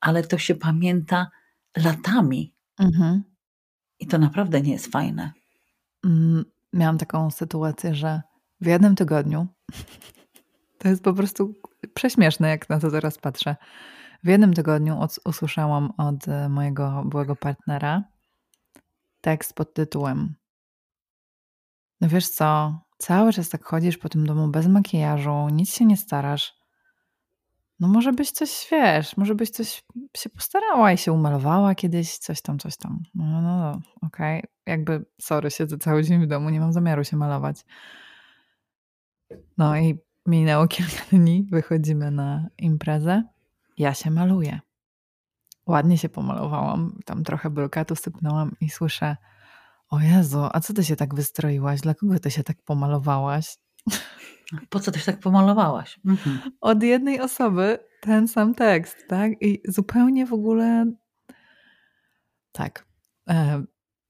Ale 0.00 0.22
to 0.22 0.38
się 0.38 0.54
pamięta 0.54 1.30
latami. 1.76 2.54
Mhm. 2.78 3.22
I 3.98 4.06
to 4.06 4.18
naprawdę 4.18 4.60
nie 4.60 4.72
jest 4.72 4.86
fajne. 4.86 5.32
Mm, 6.04 6.44
miałam 6.72 6.98
taką 6.98 7.30
sytuację, 7.30 7.94
że 7.94 8.22
w 8.60 8.66
jednym 8.66 8.94
tygodniu, 8.94 9.46
to 10.78 10.88
jest 10.88 11.04
po 11.04 11.12
prostu 11.12 11.54
prześmieszne, 11.94 12.48
jak 12.48 12.68
na 12.68 12.80
to 12.80 12.90
teraz 12.90 13.18
patrzę. 13.18 13.56
W 14.24 14.28
jednym 14.28 14.54
tygodniu 14.54 15.00
od, 15.00 15.18
usłyszałam 15.24 15.92
od 15.96 16.28
e, 16.28 16.48
mojego 16.48 17.02
byłego 17.06 17.36
partnera 17.36 18.04
tekst 19.20 19.54
pod 19.54 19.74
tytułem 19.74 20.34
No 22.00 22.08
wiesz 22.08 22.28
co, 22.28 22.80
cały 23.00 23.32
czas 23.32 23.48
tak 23.48 23.64
chodzisz 23.64 23.98
po 23.98 24.08
tym 24.08 24.26
domu 24.26 24.48
bez 24.48 24.66
makijażu, 24.66 25.48
nic 25.52 25.74
się 25.74 25.84
nie 25.84 25.96
starasz. 25.96 26.60
No 27.80 27.88
może 27.88 28.12
byś 28.12 28.30
coś, 28.30 28.66
wiesz, 28.70 29.16
może 29.16 29.34
byś 29.34 29.50
coś 29.50 29.82
się 30.16 30.30
postarała 30.30 30.92
i 30.92 30.98
się 30.98 31.12
umalowała 31.12 31.74
kiedyś, 31.74 32.18
coś 32.18 32.42
tam, 32.42 32.58
coś 32.58 32.76
tam. 32.76 33.02
No, 33.14 33.24
no, 33.24 33.42
no 33.42 33.80
okej. 34.02 34.38
Okay. 34.38 34.50
Jakby, 34.66 35.04
sorry, 35.20 35.50
siedzę 35.50 35.78
cały 35.78 36.04
dzień 36.04 36.24
w 36.24 36.26
domu, 36.26 36.50
nie 36.50 36.60
mam 36.60 36.72
zamiaru 36.72 37.04
się 37.04 37.16
malować. 37.16 37.64
No 39.58 39.76
i 39.76 39.98
minęło 40.26 40.68
kilka 40.76 41.02
dni, 41.12 41.48
wychodzimy 41.50 42.10
na 42.10 42.48
imprezę. 42.58 43.24
Ja 43.78 43.94
się 43.94 44.10
maluję. 44.10 44.60
Ładnie 45.66 45.98
się 45.98 46.08
pomalowałam, 46.08 47.00
tam 47.04 47.24
trochę 47.24 47.50
brokatu 47.50 47.96
sypnęłam 47.96 48.56
i 48.60 48.70
słyszę 48.70 49.16
o 49.90 50.00
Jezu, 50.00 50.48
a 50.52 50.60
co 50.60 50.74
ty 50.74 50.84
się 50.84 50.96
tak 50.96 51.14
wystroiłaś? 51.14 51.80
Dla 51.80 51.94
kogo 51.94 52.18
ty 52.18 52.30
się 52.30 52.42
tak 52.42 52.62
pomalowałaś? 52.62 53.56
Po 54.68 54.80
co 54.80 54.90
ty 54.90 54.98
się 54.98 55.06
tak 55.06 55.20
pomalowałaś? 55.20 56.00
Mhm. 56.06 56.40
Od 56.60 56.82
jednej 56.82 57.20
osoby 57.20 57.78
ten 58.00 58.28
sam 58.28 58.54
tekst, 58.54 58.96
tak? 59.08 59.32
I 59.42 59.62
zupełnie 59.68 60.26
w 60.26 60.32
ogóle 60.32 60.92
tak. 62.52 62.86
E, 63.28 63.64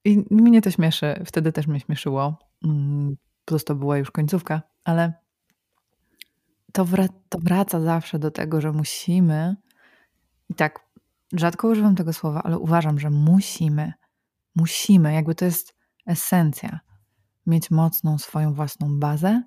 I 0.04 0.25
mnie 0.30 0.62
to 0.62 0.70
śmieszy, 0.70 1.22
wtedy 1.26 1.52
też 1.52 1.66
mnie 1.66 1.80
śmieszyło. 1.80 2.38
Mm, 2.64 3.16
plus 3.44 3.64
to 3.64 3.75
była 3.75 3.99
już 3.99 4.10
końcówka, 4.10 4.62
ale 4.84 5.12
to, 6.72 6.84
wra- 6.84 7.20
to 7.28 7.38
wraca 7.38 7.80
zawsze 7.80 8.18
do 8.18 8.30
tego, 8.30 8.60
że 8.60 8.72
musimy, 8.72 9.56
i 10.49 10.54
tak 10.54 10.80
rzadko 11.32 11.68
używam 11.68 11.94
tego 11.94 12.12
słowa, 12.12 12.42
ale 12.42 12.58
uważam, 12.58 12.99
że 12.99 13.10
musimy, 13.10 13.92
musimy, 14.57 15.12
jakby 15.12 15.35
to 15.35 15.45
jest 15.45 15.75
esencja, 16.07 16.80
mieć 17.47 17.71
mocną 17.71 18.19
swoją 18.19 18.54
własną 18.54 18.99
bazę, 18.99 19.42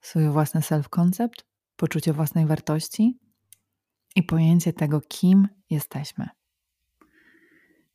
swój 0.00 0.28
własny 0.28 0.60
self-concept, 0.60 1.44
poczucie 1.76 2.12
własnej 2.12 2.46
wartości 2.46 3.18
i 4.16 4.22
pojęcie 4.22 4.72
tego, 4.72 5.00
kim 5.00 5.48
jesteśmy. 5.70 6.28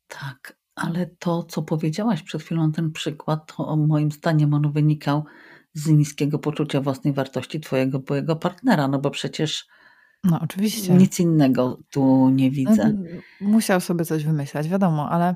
Tak, 0.08 0.58
ale 0.74 1.06
to, 1.06 1.42
co 1.42 1.62
powiedziałaś 1.62 2.22
przed 2.22 2.42
chwilą, 2.42 2.72
ten 2.72 2.92
przykład, 2.92 3.56
to 3.56 3.76
moim 3.76 4.12
zdaniem 4.12 4.54
on 4.54 4.72
wynikał 4.72 5.24
z 5.74 5.88
niskiego 5.88 6.38
poczucia 6.38 6.80
własnej 6.80 7.12
wartości 7.14 7.60
twojego 7.60 7.98
byłego 7.98 8.36
partnera, 8.36 8.88
no 8.88 8.98
bo 8.98 9.10
przecież 9.10 9.66
no, 10.24 10.40
oczywiście. 10.40 10.94
nic 10.94 11.20
innego 11.20 11.78
tu 11.90 12.30
nie 12.30 12.50
widzę. 12.50 12.92
No, 12.92 13.48
musiał 13.48 13.80
sobie 13.80 14.04
coś 14.04 14.24
wymyślać, 14.24 14.68
wiadomo, 14.68 15.10
ale 15.10 15.34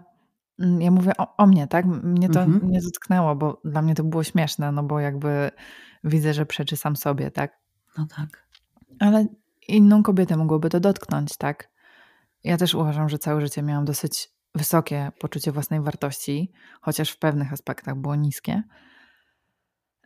ja 0.78 0.90
mówię 0.90 1.12
o, 1.18 1.36
o 1.36 1.46
mnie, 1.46 1.66
tak? 1.66 1.86
Mnie 1.86 2.28
to 2.28 2.42
mhm. 2.42 2.70
nie 2.70 2.80
dotknęło, 2.80 3.36
bo 3.36 3.60
dla 3.64 3.82
mnie 3.82 3.94
to 3.94 4.04
było 4.04 4.24
śmieszne, 4.24 4.72
no 4.72 4.82
bo 4.82 5.00
jakby 5.00 5.50
widzę, 6.04 6.34
że 6.34 6.46
przeczy 6.46 6.76
sam 6.76 6.96
sobie, 6.96 7.30
tak? 7.30 7.58
No 7.98 8.06
tak. 8.16 8.46
Ale 8.98 9.26
inną 9.68 10.02
kobietę 10.02 10.36
mogłoby 10.36 10.70
to 10.70 10.80
dotknąć, 10.80 11.36
tak? 11.36 11.70
Ja 12.44 12.56
też 12.56 12.74
uważam, 12.74 13.08
że 13.08 13.18
całe 13.18 13.40
życie 13.40 13.62
miałam 13.62 13.84
dosyć 13.84 14.30
wysokie 14.54 15.12
poczucie 15.18 15.52
własnej 15.52 15.80
wartości, 15.80 16.52
chociaż 16.80 17.10
w 17.10 17.18
pewnych 17.18 17.52
aspektach 17.52 17.96
było 17.96 18.16
niskie. 18.16 18.62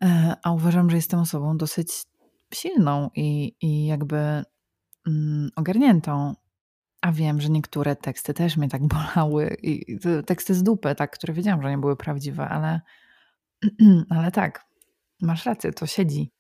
E, 0.03 0.37
a 0.43 0.53
uważam, 0.53 0.91
że 0.91 0.97
jestem 0.97 1.21
osobą 1.21 1.57
dosyć 1.57 1.93
silną 2.55 3.11
i, 3.15 3.57
i 3.61 3.87
jakby 3.87 4.45
mm, 5.07 5.51
ogarniętą. 5.57 6.35
A 7.05 7.13
wiem, 7.13 7.41
że 7.41 7.49
niektóre 7.49 7.97
teksty 7.97 8.35
też 8.35 8.57
mnie 8.57 8.69
tak 8.69 8.83
bolały. 9.17 9.57
I 9.63 9.99
teksty 10.27 10.55
z 10.55 10.63
dupy, 10.63 10.95
tak, 10.95 11.11
które 11.11 11.35
wiedziałam, 11.35 11.63
że 11.63 11.71
nie 11.71 11.79
były 11.79 11.97
prawdziwe, 11.97 12.49
ale, 12.49 12.81
ale 14.17 14.31
tak, 14.31 14.65
masz 15.23 15.47
rację, 15.47 15.73
to 15.73 15.87
siedzi. 15.87 16.33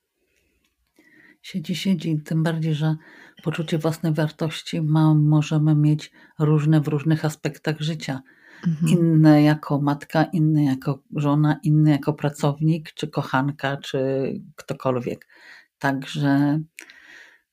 Siedzi, 1.43 1.77
siedzi. 1.77 2.23
Tym 2.23 2.43
bardziej, 2.43 2.75
że 2.75 2.97
poczucie 3.43 3.79
własnej 3.79 4.15
wartości 4.15 4.83
ma, 4.83 5.15
możemy 5.15 5.75
mieć 5.75 6.13
różne 6.39 6.81
w 6.81 6.89
różnych 6.89 7.25
aspektach 7.25 7.81
życia. 7.81 8.21
Mhm. 8.67 8.99
Inne 8.99 9.43
jako 9.43 9.81
matka, 9.81 10.25
inne 10.25 10.65
jako 10.65 11.03
żona, 11.17 11.61
inne 11.63 11.91
jako 11.91 12.13
pracownik, 12.13 12.93
czy 12.93 13.09
kochanka, 13.09 13.77
czy 13.77 13.99
ktokolwiek. 14.57 15.27
Także 15.79 16.61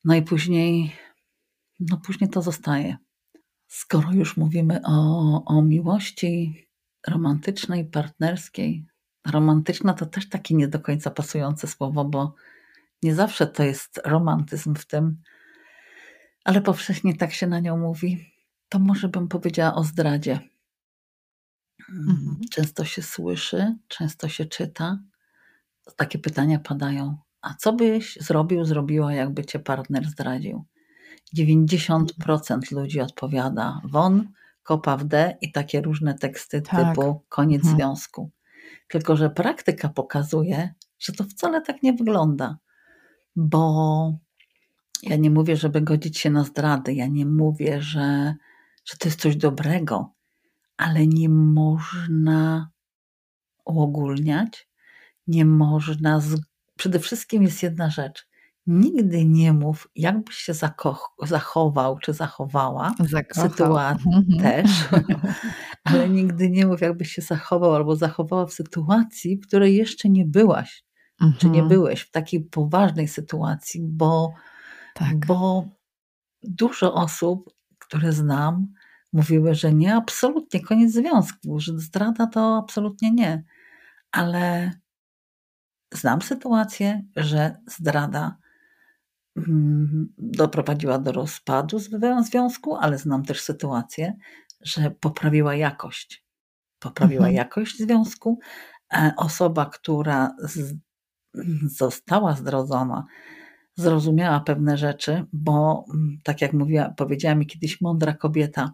no 0.03 0.15
i 0.15 0.21
później, 0.21 0.95
no 1.89 1.97
później 1.97 2.29
to 2.29 2.41
zostaje. 2.41 2.97
Skoro 3.67 4.11
już 4.13 4.37
mówimy 4.37 4.79
o, 4.85 5.43
o 5.45 5.61
miłości 5.61 6.67
romantycznej, 7.07 7.85
partnerskiej, 7.85 8.85
romantyczna 9.27 9.93
to 9.93 10.05
też 10.05 10.29
takie 10.29 10.55
nie 10.55 10.67
do 10.67 10.79
końca 10.79 11.11
pasujące 11.11 11.67
słowo, 11.67 12.05
bo 12.05 12.35
nie 13.03 13.15
zawsze 13.15 13.47
to 13.47 13.63
jest 13.63 14.01
romantyzm 14.05 14.75
w 14.75 14.85
tym, 14.85 15.21
ale 16.43 16.61
powszechnie 16.61 17.17
tak 17.17 17.33
się 17.33 17.47
na 17.47 17.59
nią 17.59 17.77
mówi. 17.77 18.33
To 18.69 18.79
może 18.79 19.09
bym 19.09 19.27
powiedziała 19.27 19.75
o 19.75 19.83
zdradzie. 19.83 20.39
Mhm. 21.89 22.39
Często 22.51 22.85
się 22.85 23.01
słyszy, 23.01 23.75
często 23.87 24.29
się 24.29 24.45
czyta. 24.45 24.99
Takie 25.95 26.19
pytania 26.19 26.59
padają. 26.59 27.17
A 27.41 27.53
co 27.53 27.73
byś 27.73 28.17
zrobił, 28.21 28.65
zrobiła, 28.65 29.13
jakby 29.13 29.45
cię 29.45 29.59
partner 29.59 30.05
zdradził? 30.07 30.65
90% 31.37 32.71
ludzi 32.71 33.01
odpowiada 33.01 33.81
won, 33.83 34.27
kopa 34.63 34.97
w 34.97 35.03
D 35.03 35.37
i 35.41 35.51
takie 35.51 35.81
różne 35.81 36.13
teksty 36.13 36.61
tak. 36.61 36.95
typu 36.95 37.21
koniec 37.29 37.61
mhm. 37.61 37.77
związku. 37.77 38.29
Tylko, 38.87 39.17
że 39.17 39.29
praktyka 39.29 39.89
pokazuje, 39.89 40.73
że 40.99 41.13
to 41.13 41.23
wcale 41.23 41.61
tak 41.61 41.83
nie 41.83 41.93
wygląda, 41.93 42.57
bo 43.35 44.13
ja 45.03 45.15
nie 45.15 45.29
mówię, 45.29 45.57
żeby 45.57 45.81
godzić 45.81 46.17
się 46.17 46.29
na 46.29 46.43
zdrady, 46.43 46.93
ja 46.93 47.07
nie 47.07 47.25
mówię, 47.25 47.81
że, 47.81 48.35
że 48.85 48.97
to 48.97 49.07
jest 49.07 49.21
coś 49.21 49.35
dobrego, 49.35 50.13
ale 50.77 51.07
nie 51.07 51.29
można 51.29 52.69
uogólniać, 53.65 54.67
nie 55.27 55.45
można. 55.45 56.19
Z... 56.19 56.41
Przede 56.77 56.99
wszystkim 56.99 57.43
jest 57.43 57.63
jedna 57.63 57.89
rzecz. 57.89 58.27
Nigdy 58.67 59.25
nie 59.25 59.53
mów, 59.53 59.87
jakbyś 59.95 60.35
się 60.35 60.53
zachował 61.23 61.99
czy 61.99 62.13
zachowała. 62.13 62.93
Sytuacji 63.49 64.11
mhm. 64.13 64.39
też, 64.43 64.71
ale 65.83 66.09
nigdy 66.09 66.49
nie 66.49 66.67
mów, 66.67 66.81
jakbyś 66.81 67.11
się 67.11 67.21
zachował 67.21 67.75
albo 67.75 67.95
zachowała 67.95 68.45
w 68.45 68.53
sytuacji, 68.53 69.37
w 69.37 69.47
której 69.47 69.75
jeszcze 69.75 70.09
nie 70.09 70.25
byłaś, 70.25 70.83
mhm. 71.21 71.39
czy 71.39 71.45
nie 71.45 71.61
mhm. 71.61 71.69
byłeś 71.69 72.01
w 72.01 72.11
takiej 72.11 72.43
poważnej 72.43 73.07
sytuacji, 73.07 73.81
bo, 73.83 74.33
tak. 74.93 75.25
bo 75.25 75.65
dużo 76.43 76.93
osób, 76.93 77.49
które 77.79 78.13
znam, 78.13 78.67
mówiły, 79.13 79.55
że 79.55 79.73
nie, 79.73 79.95
absolutnie, 79.95 80.59
koniec 80.59 80.93
związku, 80.93 81.59
że 81.59 81.79
zdrada 81.79 82.27
to 82.27 82.57
absolutnie 82.57 83.11
nie. 83.11 83.43
Ale 84.11 84.71
znam 85.93 86.21
sytuację, 86.21 87.05
że 87.15 87.57
zdrada 87.67 88.40
doprowadziła 90.17 90.99
do 90.99 91.11
rozpadu 91.11 91.79
związku, 92.23 92.75
ale 92.75 92.97
znam 92.97 93.23
też 93.23 93.41
sytuację, 93.41 94.13
że 94.61 94.91
poprawiła 94.91 95.55
jakość. 95.55 96.25
Poprawiła 96.79 97.27
mhm. 97.27 97.35
jakość 97.35 97.77
związku. 97.77 98.39
Osoba, 99.17 99.65
która 99.65 100.35
z, 100.39 100.75
została 101.65 102.35
zdrodzona, 102.35 103.05
zrozumiała 103.75 104.39
pewne 104.39 104.77
rzeczy, 104.77 105.25
bo 105.33 105.85
mm, 105.93 106.17
tak 106.23 106.41
jak 106.41 106.53
mówiła, 106.53 106.89
powiedziała 106.89 107.35
mi 107.35 107.47
kiedyś 107.47 107.81
mądra 107.81 108.13
kobieta, 108.13 108.73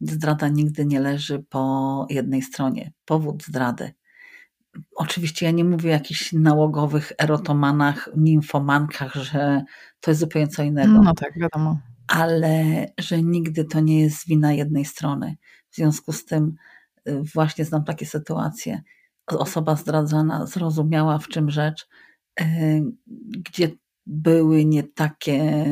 zdrada 0.00 0.48
nigdy 0.48 0.86
nie 0.86 1.00
leży 1.00 1.44
po 1.48 2.06
jednej 2.10 2.42
stronie. 2.42 2.92
Powód 3.04 3.44
zdrady. 3.44 3.92
Oczywiście 4.96 5.46
ja 5.46 5.52
nie 5.52 5.64
mówię 5.64 5.90
o 5.90 5.92
jakichś 5.92 6.32
nałogowych 6.32 7.12
erotomanach, 7.18 8.08
nimfomankach, 8.16 9.14
że 9.14 9.64
to 10.00 10.10
jest 10.10 10.20
zupełnie 10.20 10.48
co 10.48 10.62
innego. 10.62 11.02
No 11.02 11.14
tak, 11.14 11.38
wiadomo. 11.38 11.78
Ale 12.06 12.86
że 13.00 13.22
nigdy 13.22 13.64
to 13.64 13.80
nie 13.80 14.00
jest 14.00 14.26
wina 14.26 14.52
jednej 14.52 14.84
strony. 14.84 15.36
W 15.70 15.76
związku 15.76 16.12
z 16.12 16.24
tym 16.24 16.54
y, 17.08 17.22
właśnie 17.34 17.64
znam 17.64 17.84
takie 17.84 18.06
sytuacje. 18.06 18.82
Osoba 19.26 19.76
zdradzana 19.76 20.46
zrozumiała 20.46 21.18
w 21.18 21.28
czym 21.28 21.50
rzecz, 21.50 21.88
y, 22.40 22.44
gdzie 23.38 23.70
były 24.06 24.64
nie 24.64 24.82
takie 24.82 25.64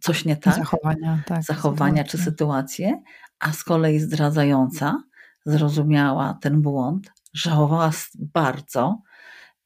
coś 0.00 0.24
nie 0.24 0.36
tak, 0.36 0.54
zachowania, 0.54 1.22
tak, 1.26 1.42
zachowania 1.42 2.04
czy 2.04 2.18
sytuacje, 2.18 3.02
a 3.38 3.52
z 3.52 3.64
kolei 3.64 3.98
zdradzająca 3.98 5.02
zrozumiała 5.46 6.38
ten 6.40 6.62
błąd, 6.62 7.12
żałowała 7.32 7.90
bardzo 8.14 9.02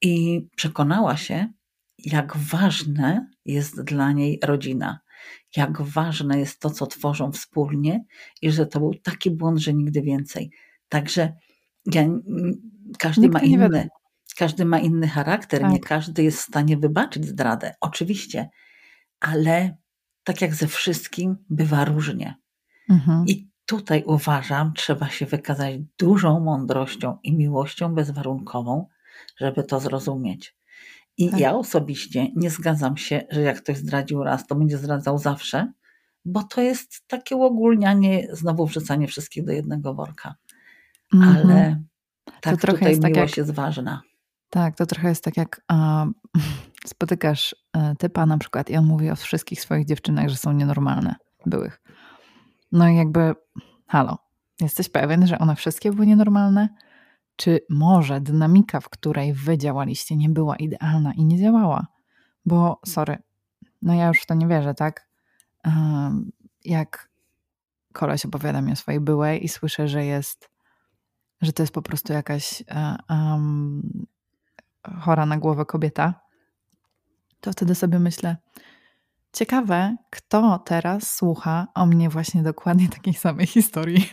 i 0.02 0.46
przekonała 0.56 1.16
się, 1.16 1.48
jak 1.98 2.36
ważne 2.36 3.30
jest 3.44 3.82
dla 3.82 4.12
niej 4.12 4.40
rodzina, 4.44 5.00
jak 5.56 5.82
ważne 5.82 6.38
jest 6.38 6.60
to, 6.60 6.70
co 6.70 6.86
tworzą 6.86 7.32
wspólnie 7.32 8.04
i 8.42 8.50
że 8.50 8.66
to 8.66 8.80
był 8.80 8.94
taki 8.94 9.30
błąd, 9.30 9.58
że 9.58 9.74
nigdy 9.74 10.02
więcej. 10.02 10.50
Także 10.88 11.32
ja, 11.86 12.08
każdy 12.98 13.28
ma 13.28 13.40
inny, 13.40 13.88
każdy 14.36 14.64
ma 14.64 14.78
inny 14.78 15.08
charakter, 15.08 15.60
tak. 15.60 15.72
nie 15.72 15.80
każdy 15.80 16.22
jest 16.22 16.38
w 16.38 16.46
stanie 16.46 16.76
wybaczyć 16.76 17.26
zdradę, 17.26 17.74
oczywiście, 17.80 18.48
ale 19.20 19.76
tak 20.24 20.40
jak 20.40 20.54
ze 20.54 20.66
wszystkim, 20.66 21.36
bywa 21.50 21.84
różnie. 21.84 22.34
Mhm. 22.90 23.24
I 23.26 23.51
tutaj 23.78 24.02
uważam, 24.06 24.72
trzeba 24.74 25.08
się 25.08 25.26
wykazać 25.26 25.74
dużą 25.98 26.40
mądrością 26.40 27.18
i 27.22 27.36
miłością 27.36 27.94
bezwarunkową, 27.94 28.86
żeby 29.36 29.64
to 29.64 29.80
zrozumieć. 29.80 30.56
I 31.16 31.30
tak. 31.30 31.40
ja 31.40 31.54
osobiście 31.54 32.28
nie 32.36 32.50
zgadzam 32.50 32.96
się, 32.96 33.22
że 33.30 33.40
jak 33.40 33.62
ktoś 33.62 33.76
zdradził 33.76 34.24
raz, 34.24 34.46
to 34.46 34.54
będzie 34.54 34.78
zdradzał 34.78 35.18
zawsze, 35.18 35.72
bo 36.24 36.42
to 36.42 36.60
jest 36.60 37.02
takie 37.06 37.36
uogólnianie, 37.36 38.28
znowu 38.32 38.66
wrzucanie 38.66 39.06
wszystkich 39.06 39.44
do 39.44 39.52
jednego 39.52 39.94
worka. 39.94 40.34
Mhm. 41.14 41.36
Ale 41.36 41.82
tak, 42.40 42.60
to 42.60 42.66
tutaj 42.66 42.88
jest 42.88 43.04
miłość 43.04 43.20
tak 43.20 43.28
jak, 43.28 43.36
jest 43.36 43.50
ważna. 43.50 44.02
Tak, 44.50 44.76
to 44.76 44.86
trochę 44.86 45.08
jest 45.08 45.24
tak 45.24 45.36
jak 45.36 45.60
uh, 45.72 46.06
spotykasz 46.86 47.56
uh, 47.76 47.82
typa 47.98 48.26
na 48.26 48.38
przykład 48.38 48.70
i 48.70 48.76
on 48.76 48.84
mówi 48.84 49.10
o 49.10 49.16
wszystkich 49.16 49.60
swoich 49.60 49.86
dziewczynach, 49.86 50.28
że 50.28 50.36
są 50.36 50.52
nienormalne, 50.52 51.14
byłych. 51.46 51.81
No 52.72 52.88
i 52.88 52.96
jakby, 52.96 53.34
halo, 53.86 54.18
jesteś 54.60 54.88
pewien, 54.88 55.26
że 55.26 55.38
one 55.38 55.56
wszystkie 55.56 55.92
były 55.92 56.06
nienormalne? 56.06 56.68
Czy 57.36 57.60
może 57.70 58.20
dynamika, 58.20 58.80
w 58.80 58.88
której 58.88 59.32
wy 59.32 59.58
działaliście, 59.58 60.16
nie 60.16 60.28
była 60.28 60.56
idealna 60.56 61.12
i 61.12 61.24
nie 61.24 61.38
działała? 61.38 61.86
Bo, 62.46 62.80
sorry, 62.86 63.18
no 63.82 63.94
ja 63.94 64.08
już 64.08 64.20
w 64.20 64.26
to 64.26 64.34
nie 64.34 64.46
wierzę, 64.46 64.74
tak? 64.74 65.08
Jak 66.64 67.10
koleś 67.92 68.24
opowiada 68.24 68.60
mi 68.60 68.72
o 68.72 68.76
swojej 68.76 69.00
byłej 69.00 69.44
i 69.44 69.48
słyszę, 69.48 69.88
że 69.88 70.04
jest, 70.04 70.50
że 71.42 71.52
to 71.52 71.62
jest 71.62 71.74
po 71.74 71.82
prostu 71.82 72.12
jakaś 72.12 72.64
um, 73.10 74.06
chora 75.00 75.26
na 75.26 75.38
głowę 75.38 75.64
kobieta, 75.66 76.20
to 77.40 77.52
wtedy 77.52 77.74
sobie 77.74 77.98
myślę, 77.98 78.36
ciekawe, 79.32 79.96
kto 80.10 80.58
teraz 80.58 81.14
słucha 81.14 81.66
o 81.74 81.86
mnie 81.86 82.08
właśnie 82.08 82.42
dokładnie 82.42 82.88
takiej 82.88 83.14
samej 83.14 83.46
historii. 83.46 84.06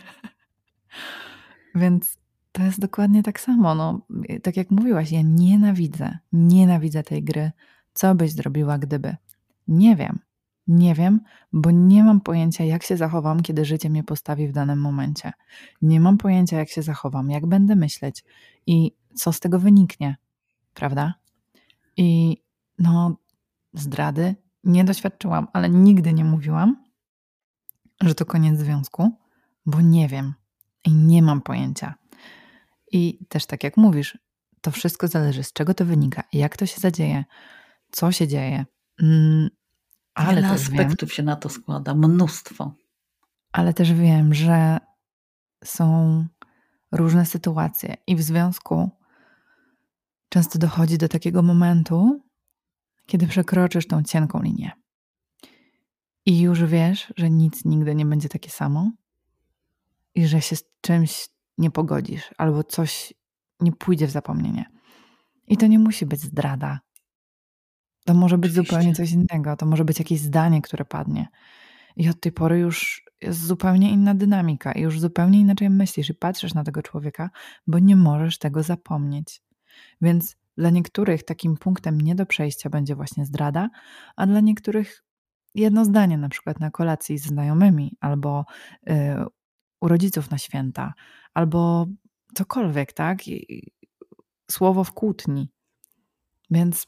Więc 1.74 2.18
to 2.52 2.62
jest 2.62 2.80
dokładnie 2.80 3.22
tak 3.22 3.40
samo. 3.40 3.74
No, 3.74 4.06
tak 4.42 4.56
jak 4.56 4.70
mówiłaś, 4.70 5.12
ja 5.12 5.22
nienawidzę, 5.24 6.18
nienawidzę 6.32 7.02
tej 7.02 7.22
gry. 7.22 7.50
Co 7.92 8.14
byś 8.14 8.32
zrobiła, 8.32 8.78
gdyby? 8.78 9.16
Nie 9.68 9.96
wiem. 9.96 10.18
Nie 10.66 10.94
wiem, 10.94 11.20
bo 11.52 11.70
nie 11.70 12.04
mam 12.04 12.20
pojęcia, 12.20 12.64
jak 12.64 12.82
się 12.82 12.96
zachowam, 12.96 13.42
kiedy 13.42 13.64
życie 13.64 13.90
mnie 13.90 14.04
postawi 14.04 14.48
w 14.48 14.52
danym 14.52 14.80
momencie. 14.80 15.32
Nie 15.82 16.00
mam 16.00 16.18
pojęcia, 16.18 16.56
jak 16.56 16.68
się 16.68 16.82
zachowam, 16.82 17.30
jak 17.30 17.46
będę 17.46 17.76
myśleć 17.76 18.24
i 18.66 18.92
co 19.14 19.32
z 19.32 19.40
tego 19.40 19.58
wyniknie 19.58 20.16
prawda? 20.74 21.14
I 21.96 22.36
no, 22.78 23.16
zdrady 23.72 24.34
nie 24.64 24.84
doświadczyłam, 24.84 25.48
ale 25.52 25.70
nigdy 25.70 26.12
nie 26.12 26.24
mówiłam, 26.24 26.84
że 28.02 28.14
to 28.14 28.26
koniec 28.26 28.58
związku, 28.58 29.10
bo 29.66 29.80
nie 29.80 30.08
wiem 30.08 30.34
i 30.84 30.94
nie 30.94 31.22
mam 31.22 31.40
pojęcia. 31.40 31.94
I 32.92 33.26
też 33.28 33.46
tak 33.46 33.64
jak 33.64 33.76
mówisz, 33.76 34.18
to 34.60 34.70
wszystko 34.70 35.08
zależy 35.08 35.44
z 35.44 35.52
czego 35.52 35.74
to 35.74 35.84
wynika, 35.84 36.22
jak 36.32 36.56
to 36.56 36.66
się 36.66 36.80
zadzieje, 36.80 37.24
co 37.90 38.12
się 38.12 38.28
dzieje. 38.28 38.66
Mm, 39.02 39.50
ale 40.14 40.34
Wiele 40.34 40.48
aspektów 40.48 41.08
wiem, 41.08 41.16
się 41.16 41.22
na 41.22 41.36
to 41.36 41.48
składa, 41.48 41.94
mnóstwo. 41.94 42.74
Ale 43.52 43.74
też 43.74 43.92
wiem, 43.92 44.34
że 44.34 44.78
są 45.64 46.24
różne 46.92 47.26
sytuacje 47.26 47.96
i 48.06 48.16
w 48.16 48.22
związku 48.22 48.90
często 50.28 50.58
dochodzi 50.58 50.98
do 50.98 51.08
takiego 51.08 51.42
momentu, 51.42 52.22
kiedy 53.10 53.26
przekroczysz 53.26 53.86
tą 53.86 54.02
cienką 54.02 54.42
linię. 54.42 54.70
I 56.26 56.40
już 56.40 56.64
wiesz, 56.64 57.12
że 57.16 57.30
nic 57.30 57.64
nigdy 57.64 57.94
nie 57.94 58.06
będzie 58.06 58.28
takie 58.28 58.50
samo 58.50 58.90
i 60.14 60.26
że 60.26 60.40
się 60.40 60.56
z 60.56 60.64
czymś 60.80 61.28
nie 61.58 61.70
pogodzisz, 61.70 62.30
albo 62.38 62.64
coś 62.64 63.14
nie 63.60 63.72
pójdzie 63.72 64.06
w 64.06 64.10
zapomnienie. 64.10 64.64
I 65.46 65.56
to 65.56 65.66
nie 65.66 65.78
musi 65.78 66.06
być 66.06 66.20
zdrada. 66.20 66.80
To 68.04 68.14
może 68.14 68.38
być 68.38 68.50
Oczywiście. 68.50 68.74
zupełnie 68.74 68.94
coś 68.94 69.12
innego. 69.12 69.56
To 69.56 69.66
może 69.66 69.84
być 69.84 69.98
jakieś 69.98 70.20
zdanie, 70.20 70.62
które 70.62 70.84
padnie. 70.84 71.28
I 71.96 72.08
od 72.08 72.20
tej 72.20 72.32
pory 72.32 72.58
już 72.58 73.04
jest 73.20 73.46
zupełnie 73.46 73.90
inna 73.90 74.14
dynamika, 74.14 74.72
i 74.72 74.80
już 74.80 75.00
zupełnie 75.00 75.40
inaczej 75.40 75.70
myślisz 75.70 76.10
i 76.10 76.14
patrzysz 76.14 76.54
na 76.54 76.64
tego 76.64 76.82
człowieka, 76.82 77.30
bo 77.66 77.78
nie 77.78 77.96
możesz 77.96 78.38
tego 78.38 78.62
zapomnieć. 78.62 79.42
Więc 80.00 80.36
dla 80.60 80.70
niektórych 80.70 81.22
takim 81.22 81.56
punktem 81.56 82.00
nie 82.00 82.14
do 82.14 82.26
przejścia 82.26 82.70
będzie 82.70 82.94
właśnie 82.94 83.26
zdrada, 83.26 83.70
a 84.16 84.26
dla 84.26 84.40
niektórych 84.40 85.04
jedno 85.54 85.84
zdanie, 85.84 86.18
na 86.18 86.28
przykład 86.28 86.60
na 86.60 86.70
kolacji 86.70 87.18
z 87.18 87.26
znajomymi, 87.26 87.96
albo 88.00 88.44
y, 88.90 88.92
u 89.80 89.88
rodziców 89.88 90.30
na 90.30 90.38
święta, 90.38 90.94
albo 91.34 91.86
cokolwiek, 92.34 92.92
tak? 92.92 93.28
I, 93.28 93.72
słowo 94.50 94.84
w 94.84 94.92
kłótni. 94.92 95.50
Więc 96.50 96.86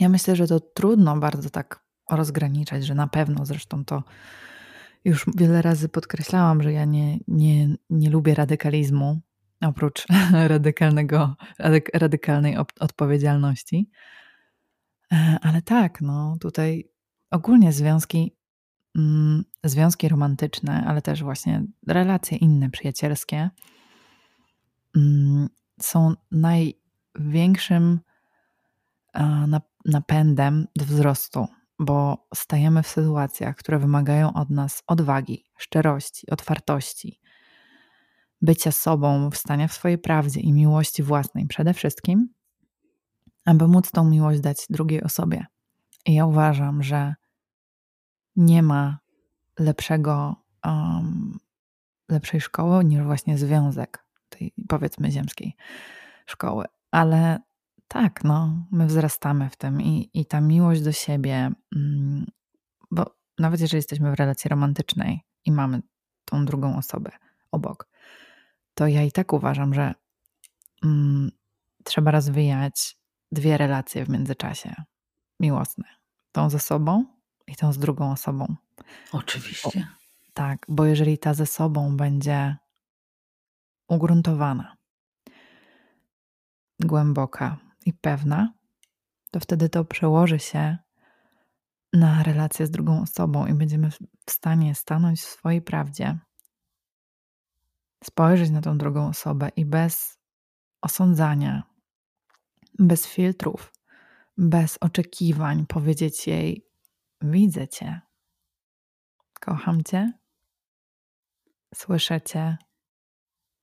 ja 0.00 0.08
myślę, 0.08 0.36
że 0.36 0.46
to 0.46 0.60
trudno 0.60 1.16
bardzo 1.16 1.50
tak 1.50 1.84
rozgraniczać, 2.10 2.86
że 2.86 2.94
na 2.94 3.06
pewno 3.06 3.46
zresztą 3.46 3.84
to 3.84 4.02
już 5.04 5.26
wiele 5.36 5.62
razy 5.62 5.88
podkreślałam, 5.88 6.62
że 6.62 6.72
ja 6.72 6.84
nie, 6.84 7.18
nie, 7.28 7.76
nie 7.90 8.10
lubię 8.10 8.34
radykalizmu, 8.34 9.20
oprócz 9.62 10.06
radykalnego, 10.52 11.36
radykalnej 11.94 12.56
odpowiedzialności. 12.80 13.90
E, 15.12 15.38
ale 15.42 15.62
tak, 15.62 16.00
no 16.00 16.36
tutaj 16.40 16.90
ogólnie 17.30 17.72
związki, 17.72 18.36
mm, 18.96 19.44
związki 19.64 20.08
romantyczne, 20.08 20.84
ale 20.86 21.02
też 21.02 21.22
właśnie 21.22 21.64
relacje 21.86 22.38
inne, 22.38 22.70
przyjacielskie, 22.70 23.50
mm, 24.96 25.48
są 25.80 26.14
największym 26.30 28.00
napędem 29.84 30.66
do 30.76 30.84
wzrostu, 30.84 31.46
bo 31.78 32.28
stajemy 32.34 32.82
w 32.82 32.88
sytuacjach, 32.88 33.56
które 33.56 33.78
wymagają 33.78 34.32
od 34.32 34.50
nas 34.50 34.82
odwagi, 34.86 35.44
szczerości, 35.58 36.30
otwartości, 36.30 37.20
bycia 38.42 38.72
sobą, 38.72 39.30
wstania 39.30 39.68
w 39.68 39.72
swojej 39.72 39.98
prawdzie 39.98 40.40
i 40.40 40.52
miłości 40.52 41.02
własnej 41.02 41.46
przede 41.46 41.74
wszystkim, 41.74 42.28
aby 43.44 43.68
móc 43.68 43.90
tą 43.90 44.04
miłość 44.04 44.40
dać 44.40 44.66
drugiej 44.70 45.02
osobie. 45.02 45.46
I 46.06 46.14
ja 46.14 46.26
uważam, 46.26 46.82
że 46.82 47.14
nie 48.36 48.62
ma 48.62 48.98
lepszego, 49.58 50.36
um, 50.64 51.38
lepszej 52.08 52.40
szkoły 52.40 52.84
niż 52.84 53.02
właśnie 53.02 53.38
związek 53.38 54.04
tej 54.28 54.52
powiedzmy 54.68 55.10
ziemskiej 55.10 55.56
szkoły. 56.26 56.64
Ale 56.90 57.38
tak, 57.88 58.24
no, 58.24 58.66
my 58.70 58.86
wzrastamy 58.86 59.50
w 59.50 59.56
tym 59.56 59.82
i, 59.82 60.10
i 60.14 60.26
ta 60.26 60.40
miłość 60.40 60.82
do 60.82 60.92
siebie, 60.92 61.52
mm, 61.76 62.26
bo 62.90 63.14
nawet 63.38 63.60
jeżeli 63.60 63.78
jesteśmy 63.78 64.10
w 64.10 64.14
relacji 64.14 64.48
romantycznej 64.48 65.20
i 65.44 65.52
mamy 65.52 65.80
tą 66.24 66.44
drugą 66.44 66.76
osobę 66.76 67.10
obok, 67.50 67.88
to 68.74 68.86
ja 68.86 69.02
i 69.02 69.12
tak 69.12 69.32
uważam, 69.32 69.74
że 69.74 69.94
mm, 70.84 71.30
trzeba 71.84 72.10
rozwijać 72.10 72.96
dwie 73.32 73.58
relacje 73.58 74.04
w 74.04 74.08
międzyczasie 74.08 74.74
miłosne. 75.40 75.84
Tą 76.32 76.50
ze 76.50 76.58
sobą 76.58 77.04
i 77.46 77.56
tą 77.56 77.72
z 77.72 77.78
drugą 77.78 78.12
osobą. 78.12 78.56
Oczywiście. 79.12 79.80
Bo, 79.80 80.32
tak, 80.34 80.66
bo 80.68 80.84
jeżeli 80.84 81.18
ta 81.18 81.34
ze 81.34 81.46
sobą 81.46 81.96
będzie 81.96 82.56
ugruntowana, 83.88 84.76
głęboka 86.80 87.58
i 87.86 87.92
pewna, 87.92 88.52
to 89.30 89.40
wtedy 89.40 89.68
to 89.68 89.84
przełoży 89.84 90.38
się 90.38 90.78
na 91.92 92.22
relację 92.22 92.66
z 92.66 92.70
drugą 92.70 93.02
osobą 93.02 93.46
i 93.46 93.54
będziemy 93.54 93.90
w 94.26 94.30
stanie 94.30 94.74
stanąć 94.74 95.20
w 95.20 95.28
swojej 95.28 95.62
prawdzie, 95.62 96.18
spojrzeć 98.02 98.50
na 98.50 98.60
tą 98.60 98.78
drugą 98.78 99.08
osobę 99.08 99.48
i 99.56 99.64
bez 99.64 100.18
osądzania, 100.80 101.62
bez 102.78 103.06
filtrów, 103.06 103.72
bez 104.38 104.78
oczekiwań 104.80 105.66
powiedzieć 105.66 106.26
jej: 106.26 106.66
Widzę 107.22 107.68
cię, 107.68 108.00
kocham 109.40 109.84
cię, 109.84 110.12
słyszę 111.74 112.20
cię, 112.20 112.56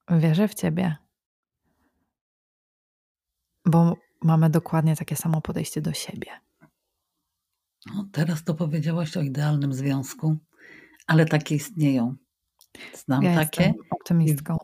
wierzę 0.09 0.47
w 0.47 0.53
ciebie. 0.53 0.95
Bo 3.65 3.97
mamy 4.21 4.49
dokładnie 4.49 4.95
takie 4.95 5.15
samo 5.15 5.41
podejście 5.41 5.81
do 5.81 5.93
siebie. 5.93 6.31
No, 7.85 8.05
teraz 8.11 8.43
to 8.43 8.53
powiedziałaś 8.53 9.17
o 9.17 9.21
idealnym 9.21 9.73
związku, 9.73 10.37
ale 11.07 11.25
takie 11.25 11.55
istnieją. 11.55 12.15
Znam 12.93 13.23
ja 13.23 13.35
takie. 13.35 13.73
optymistką. 13.89 14.57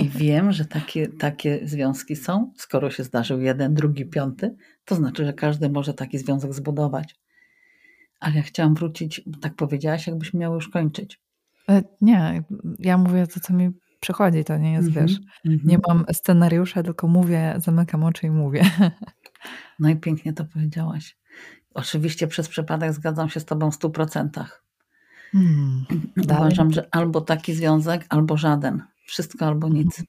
I, 0.00 0.04
I, 0.04 0.08
wiem, 0.08 0.52
że 0.52 0.64
takie, 0.64 1.08
takie 1.08 1.60
związki 1.68 2.16
są. 2.16 2.52
Skoro 2.56 2.90
się 2.90 3.04
zdarzył 3.04 3.40
jeden, 3.40 3.74
drugi, 3.74 4.06
piąty, 4.06 4.56
to 4.84 4.94
znaczy, 4.94 5.24
że 5.24 5.32
każdy 5.32 5.68
może 5.68 5.94
taki 5.94 6.18
związek 6.18 6.54
zbudować. 6.54 7.16
Ale 8.20 8.36
ja 8.36 8.42
chciałam 8.42 8.74
wrócić, 8.74 9.22
bo 9.26 9.38
tak 9.38 9.54
powiedziałaś, 9.54 10.06
jakbyśmy 10.06 10.40
miały 10.40 10.54
już 10.54 10.68
kończyć. 10.68 11.20
E, 11.68 11.82
nie, 12.00 12.42
ja 12.78 12.98
mówię 12.98 13.26
to, 13.26 13.40
co 13.40 13.54
mi 13.54 13.70
przychodzi, 14.00 14.44
to 14.44 14.56
nie 14.58 14.72
jest, 14.72 14.88
mm 14.88 14.98
-hmm, 14.98 15.08
wiesz, 15.08 15.20
mm 15.44 15.58
-hmm. 15.58 15.64
nie 15.64 15.78
mam 15.88 16.04
scenariusza, 16.12 16.82
tylko 16.82 17.08
mówię, 17.08 17.54
zamykam 17.56 18.04
oczy 18.04 18.26
i 18.26 18.30
mówię. 18.30 18.62
No 19.78 19.88
i 19.88 19.96
pięknie 19.96 20.32
to 20.32 20.44
powiedziałaś. 20.44 21.16
Oczywiście 21.74 22.26
przez 22.26 22.48
przypadek 22.48 22.92
zgadzam 22.92 23.28
się 23.28 23.40
z 23.40 23.44
tobą 23.44 23.70
w 23.70 23.74
stu 23.74 23.90
procentach. 23.90 24.64
Hmm, 25.32 25.86
Uważam, 26.24 26.72
że 26.72 26.88
albo 26.90 27.20
taki 27.20 27.54
związek, 27.54 28.06
albo 28.08 28.36
żaden. 28.36 28.82
Wszystko 29.06 29.46
albo 29.46 29.66
mhm. 29.66 29.84
nic. 29.84 30.02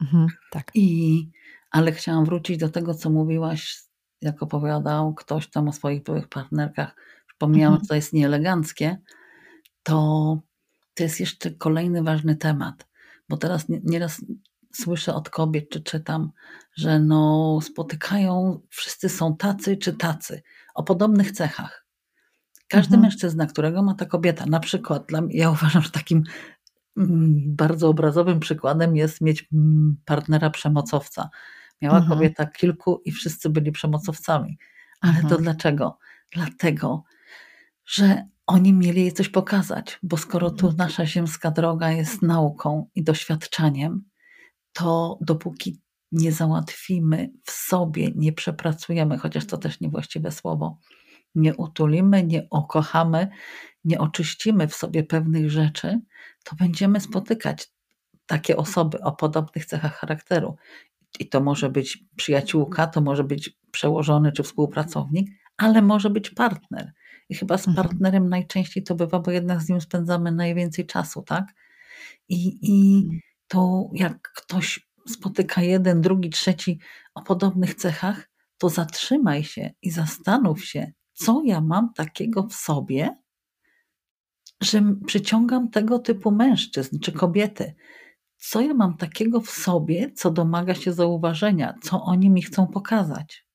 Mhm, 0.00 0.26
tak. 0.50 0.70
I, 0.74 1.30
ale 1.70 1.92
chciałam 1.92 2.24
wrócić 2.24 2.56
do 2.56 2.68
tego, 2.68 2.94
co 2.94 3.10
mówiłaś, 3.10 3.78
jak 4.20 4.42
opowiadał 4.42 5.14
ktoś 5.14 5.50
tam 5.50 5.68
o 5.68 5.72
swoich 5.72 6.02
byłych 6.02 6.28
partnerkach. 6.28 6.96
Przypomniałam, 7.26 7.74
mhm. 7.74 7.84
że 7.84 7.88
to 7.88 7.94
jest 7.94 8.12
nieeleganckie. 8.12 8.98
To, 9.82 10.38
to 10.94 11.02
jest 11.02 11.20
jeszcze 11.20 11.50
kolejny 11.50 12.02
ważny 12.02 12.36
temat, 12.36 12.88
bo 13.28 13.36
teraz 13.36 13.66
nieraz 13.68 14.24
słyszę 14.74 15.14
od 15.14 15.30
kobiet, 15.30 15.68
czy 15.70 15.80
czytam, 15.80 16.32
że 16.76 17.00
no 17.00 17.58
spotykają, 17.62 18.60
wszyscy 18.70 19.08
są 19.08 19.36
tacy 19.36 19.76
czy 19.76 19.92
tacy, 19.92 20.42
o 20.74 20.82
podobnych 20.82 21.32
cechach. 21.32 21.83
Każdy 22.74 22.94
mhm. 22.94 23.02
mężczyzna, 23.02 23.46
którego 23.46 23.82
ma 23.82 23.94
ta 23.94 24.06
kobieta, 24.06 24.46
na 24.46 24.60
przykład, 24.60 25.06
dla, 25.06 25.22
ja 25.30 25.50
uważam, 25.50 25.82
że 25.82 25.90
takim 25.90 26.22
mm, 26.96 27.42
bardzo 27.56 27.88
obrazowym 27.88 28.40
przykładem 28.40 28.96
jest 28.96 29.20
mieć 29.20 29.48
mm, 29.52 29.96
partnera 30.04 30.50
przemocowca. 30.50 31.30
Miała 31.82 31.98
mhm. 31.98 32.12
kobieta 32.12 32.46
kilku 32.46 33.02
i 33.04 33.12
wszyscy 33.12 33.50
byli 33.50 33.72
przemocowcami. 33.72 34.58
Ale 35.00 35.12
mhm. 35.12 35.28
to 35.28 35.38
dlaczego? 35.38 35.98
Dlatego, 36.32 37.04
że 37.86 38.26
oni 38.46 38.72
mieli 38.72 39.00
jej 39.00 39.12
coś 39.12 39.28
pokazać, 39.28 39.98
bo 40.02 40.16
skoro 40.16 40.50
tu 40.50 40.66
mhm. 40.66 40.76
nasza 40.76 41.06
ziemska 41.06 41.50
droga 41.50 41.90
jest 41.90 42.22
nauką 42.22 42.86
i 42.94 43.04
doświadczaniem, 43.04 44.04
to 44.72 45.18
dopóki 45.20 45.80
nie 46.12 46.32
załatwimy 46.32 47.30
w 47.44 47.50
sobie, 47.50 48.10
nie 48.14 48.32
przepracujemy, 48.32 49.18
chociaż 49.18 49.46
to 49.46 49.58
też 49.58 49.80
niewłaściwe 49.80 50.32
słowo, 50.32 50.78
nie 51.34 51.54
utulimy, 51.54 52.24
nie 52.24 52.46
okochamy, 52.50 53.28
nie 53.84 53.98
oczyścimy 53.98 54.68
w 54.68 54.74
sobie 54.74 55.02
pewnych 55.02 55.50
rzeczy, 55.50 56.00
to 56.44 56.56
będziemy 56.56 57.00
spotykać 57.00 57.68
takie 58.26 58.56
osoby 58.56 59.00
o 59.00 59.12
podobnych 59.12 59.66
cechach 59.66 59.94
charakteru. 59.94 60.56
I 61.20 61.28
to 61.28 61.40
może 61.40 61.70
być 61.70 62.04
przyjaciółka, 62.16 62.86
to 62.86 63.00
może 63.00 63.24
być 63.24 63.58
przełożony 63.70 64.32
czy 64.32 64.42
współpracownik, 64.42 65.30
ale 65.56 65.82
może 65.82 66.10
być 66.10 66.30
partner. 66.30 66.92
I 67.28 67.34
chyba 67.34 67.58
z 67.58 67.68
mhm. 67.68 67.86
partnerem 67.88 68.28
najczęściej 68.28 68.82
to 68.82 68.94
bywa, 68.94 69.20
bo 69.20 69.30
jednak 69.30 69.62
z 69.62 69.68
nim 69.68 69.80
spędzamy 69.80 70.32
najwięcej 70.32 70.86
czasu, 70.86 71.22
tak? 71.22 71.44
I, 72.28 72.58
i 72.62 72.96
mhm. 72.96 73.20
to 73.48 73.88
jak 73.92 74.32
ktoś 74.36 74.88
spotyka 75.08 75.62
jeden, 75.62 76.00
drugi, 76.00 76.30
trzeci 76.30 76.78
o 77.14 77.22
podobnych 77.22 77.74
cechach, 77.74 78.30
to 78.58 78.68
zatrzymaj 78.68 79.44
się 79.44 79.70
i 79.82 79.90
zastanów 79.90 80.64
się, 80.64 80.92
co 81.14 81.42
ja 81.44 81.60
mam 81.60 81.92
takiego 81.92 82.42
w 82.42 82.54
sobie, 82.54 83.18
że 84.62 84.82
przyciągam 85.06 85.70
tego 85.70 85.98
typu 85.98 86.30
mężczyzn 86.30 86.98
czy 86.98 87.12
kobiety. 87.12 87.74
Co 88.36 88.60
ja 88.60 88.74
mam 88.74 88.96
takiego 88.96 89.40
w 89.40 89.50
sobie, 89.50 90.12
co 90.12 90.30
domaga 90.30 90.74
się 90.74 90.92
zauważenia, 90.92 91.74
co 91.82 92.02
oni 92.02 92.30
mi 92.30 92.42
chcą 92.42 92.66
pokazać. 92.66 93.46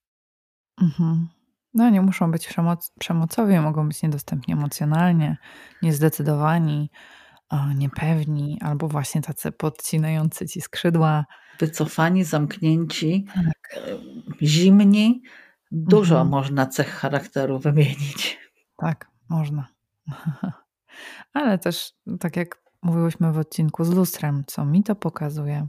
Mhm. 0.82 1.28
No, 1.74 1.90
nie 1.90 2.02
muszą 2.02 2.32
być 2.32 2.48
przemoc 2.48 2.92
przemocowi, 3.00 3.60
mogą 3.60 3.88
być 3.88 4.04
niedostępni 4.04 4.54
emocjonalnie, 4.54 5.38
niezdecydowani, 5.82 6.90
niepewni, 7.76 8.58
albo 8.62 8.88
właśnie 8.88 9.22
tacy 9.22 9.52
podcinający 9.52 10.48
ci 10.48 10.62
skrzydła. 10.62 11.26
Wycofani, 11.60 12.24
zamknięci, 12.24 13.26
tak. 13.36 13.84
Zimni. 14.42 15.22
Dużo 15.72 16.16
mhm. 16.16 16.30
można 16.30 16.68
cech 16.68 16.88
charakteru 16.88 17.60
wymienić. 17.60 18.40
Tak, 18.78 19.12
można. 19.30 19.68
Ale 21.34 21.58
też, 21.58 21.94
tak 22.20 22.36
jak 22.36 22.64
mówiłyśmy 22.82 23.32
w 23.32 23.38
odcinku 23.38 23.84
z 23.84 23.90
lustrem, 23.90 24.44
co 24.48 24.66
mi 24.66 24.84
to 24.84 24.96
pokazuje, 24.96 25.68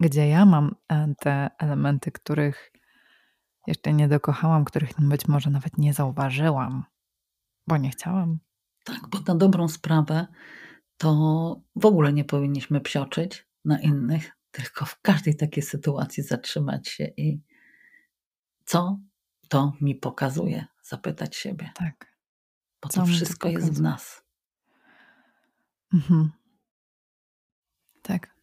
gdzie 0.00 0.28
ja 0.28 0.46
mam 0.46 0.74
e, 0.88 1.14
te 1.20 1.50
elementy, 1.58 2.12
których 2.12 2.72
jeszcze 3.66 3.92
nie 3.92 4.08
dokochałam, 4.08 4.64
których 4.64 4.90
być 4.98 5.28
może 5.28 5.50
nawet 5.50 5.78
nie 5.78 5.94
zauważyłam, 5.94 6.84
bo 7.66 7.76
nie 7.76 7.90
chciałam. 7.90 8.38
Tak, 8.84 9.08
bo 9.08 9.18
na 9.26 9.34
dobrą 9.34 9.68
sprawę 9.68 10.26
to 10.96 11.10
w 11.76 11.86
ogóle 11.86 12.12
nie 12.12 12.24
powinniśmy 12.24 12.80
psioczyć 12.80 13.46
na 13.64 13.80
innych, 13.80 14.30
tylko 14.50 14.84
w 14.84 15.00
każdej 15.00 15.36
takiej 15.36 15.62
sytuacji 15.62 16.22
zatrzymać 16.22 16.88
się 16.88 17.04
i 17.04 17.40
co 18.66 18.98
to 19.48 19.72
mi 19.80 19.94
pokazuje, 19.94 20.66
zapytać 20.82 21.36
siebie. 21.36 21.70
Tak. 21.74 22.16
Bo 22.82 22.88
to 22.88 23.06
wszystko 23.06 23.48
to 23.48 23.52
jest 23.52 23.72
w 23.72 23.80
nas. 23.80 24.22
Mhm. 25.94 26.30
Tak. 28.02 28.36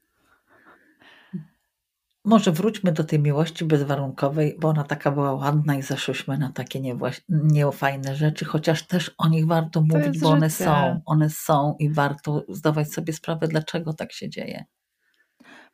Może 2.26 2.52
wróćmy 2.52 2.92
do 2.92 3.04
tej 3.04 3.20
miłości 3.20 3.66
bezwarunkowej, 3.66 4.58
bo 4.60 4.68
ona 4.70 4.84
taka 4.84 5.12
była 5.12 5.34
ładna 5.34 5.76
i 5.76 5.82
zeszłyśmy 5.82 6.38
na 6.38 6.52
takie 6.52 6.82
niefajne 7.30 8.16
rzeczy, 8.16 8.46
chociaż 8.46 8.88
też 8.88 9.16
o 9.18 9.28
nich 9.28 9.48
warto 9.48 9.70
to 9.70 9.82
mówić, 9.82 10.20
bo 10.20 10.30
one 10.30 10.50
są, 10.50 11.02
one 11.06 11.30
są 11.30 11.76
i 11.80 11.90
warto 11.90 12.46
zdawać 12.50 12.94
sobie 12.94 13.14
sprawę, 13.14 13.48
dlaczego 13.48 13.94
tak 13.94 14.12
się 14.12 14.30
dzieje. 14.30 14.66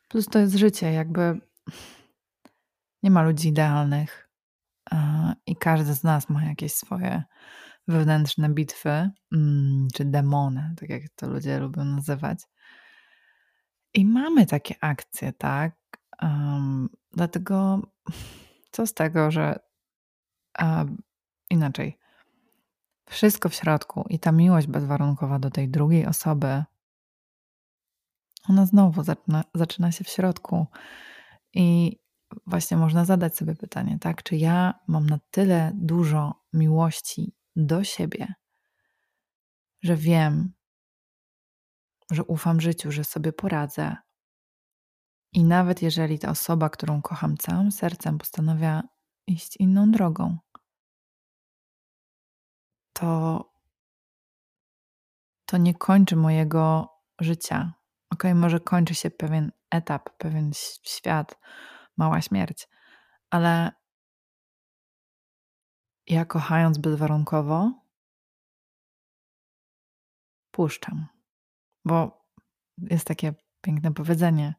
Plus 0.08 0.26
to 0.26 0.40
jest 0.40 0.56
życie, 0.56 0.92
jakby 0.92 1.40
nie 3.04 3.12
ma 3.12 3.24
ludzi 3.24 3.50
idealnych 3.50 4.29
i 5.46 5.56
każdy 5.56 5.94
z 5.94 6.04
nas 6.04 6.30
ma 6.30 6.44
jakieś 6.44 6.74
swoje 6.74 7.24
wewnętrzne 7.88 8.50
bitwy, 8.50 9.10
mm, 9.34 9.88
czy 9.94 10.06
demony, 10.06 10.76
tak 10.80 10.90
jak 10.90 11.02
to 11.16 11.30
ludzie 11.30 11.60
lubią 11.60 11.84
nazywać. 11.84 12.40
I 13.94 14.06
mamy 14.06 14.46
takie 14.46 14.76
akcje, 14.82 15.34
tak? 15.34 15.76
Um, 16.22 16.90
dlatego 17.12 17.82
co 18.72 18.88
z 18.88 18.94
tego, 18.94 19.32
że 19.32 19.60
um, 20.62 21.02
inaczej. 21.50 22.00
Wszystko 23.10 23.50
w 23.50 23.54
środku 23.54 24.06
i 24.10 24.20
ta 24.20 24.32
miłość 24.32 24.68
bezwarunkowa 24.68 25.40
do 25.40 25.50
tej 25.50 25.70
drugiej 25.70 26.06
osoby, 26.06 26.64
ona 28.50 28.66
znowu 28.66 29.04
zaczyna, 29.04 29.44
zaczyna 29.56 29.92
się 29.92 30.04
w 30.04 30.10
środku. 30.10 30.68
I 31.54 31.98
właśnie 32.48 32.78
można 32.78 33.06
zadać 33.06 33.38
sobie 33.38 33.56
pytanie, 33.56 33.98
tak? 34.02 34.24
Czy 34.24 34.36
ja 34.36 34.80
mam 34.88 35.10
na 35.10 35.20
tyle 35.32 35.72
dużo 35.76 36.34
miłości 36.54 37.36
do 37.56 37.84
siebie, 37.84 38.34
że 39.84 39.96
wiem, 39.96 40.54
że 42.12 42.24
ufam 42.24 42.62
życiu, 42.62 42.92
że 42.92 43.04
sobie 43.04 43.34
poradzę. 43.34 43.96
I 45.34 45.44
nawet 45.44 45.82
jeżeli 45.82 46.20
ta 46.20 46.30
osoba, 46.30 46.70
którą 46.70 47.02
kocham 47.02 47.38
całym 47.38 47.72
sercem, 47.72 48.18
postanawia 48.18 48.84
iść 49.28 49.58
inną 49.58 49.92
drogą, 49.92 50.38
to, 52.94 53.44
to 55.46 55.58
nie 55.58 55.74
kończy 55.76 56.16
mojego 56.16 56.90
życia. 57.22 57.74
Ok, 58.14 58.24
może 58.36 58.60
kończy 58.60 58.96
się 58.96 59.12
pewien 59.12 59.52
etap, 59.72 60.10
pewien 60.18 60.52
świat, 60.84 61.40
mała 62.00 62.22
śmierć, 62.22 62.68
ale 63.30 63.72
ja 66.08 66.26
kochając 66.26 66.78
bezwarunkowo, 66.78 67.72
puszczam. 70.52 71.08
Bo 71.86 72.26
jest 72.78 73.08
takie 73.08 73.34
piękne 73.62 73.94
powiedzenie: 73.94 74.56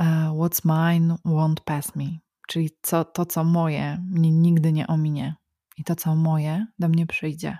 uh, 0.00 0.06
What's 0.06 0.60
mine 0.64 1.16
won't 1.24 1.60
pass 1.64 1.96
me. 1.96 2.18
Czyli 2.48 2.70
co, 2.82 3.04
to, 3.04 3.26
co 3.26 3.44
moje, 3.44 3.98
mnie 4.10 4.30
nigdy 4.30 4.72
nie 4.72 4.86
ominie. 4.86 5.34
I 5.76 5.84
to, 5.84 5.96
co 5.96 6.16
moje, 6.16 6.66
do 6.78 6.88
mnie 6.88 7.06
przyjdzie. 7.06 7.58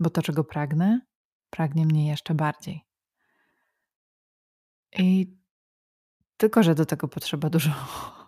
Bo 0.00 0.10
to, 0.10 0.22
czego 0.22 0.44
pragnę, 0.44 1.00
pragnie 1.50 1.86
mnie 1.86 2.08
jeszcze 2.08 2.34
bardziej. 2.34 2.84
I 4.98 5.36
tylko, 6.36 6.62
że 6.62 6.74
do 6.74 6.86
tego 6.86 7.08
potrzeba 7.08 7.50
dużo 7.50 7.70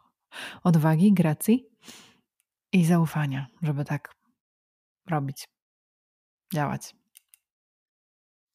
odwagi, 0.64 1.12
gracji 1.12 1.68
i 2.72 2.84
zaufania, 2.84 3.46
żeby 3.62 3.84
tak 3.84 4.14
robić, 5.06 5.48
działać. 6.54 6.94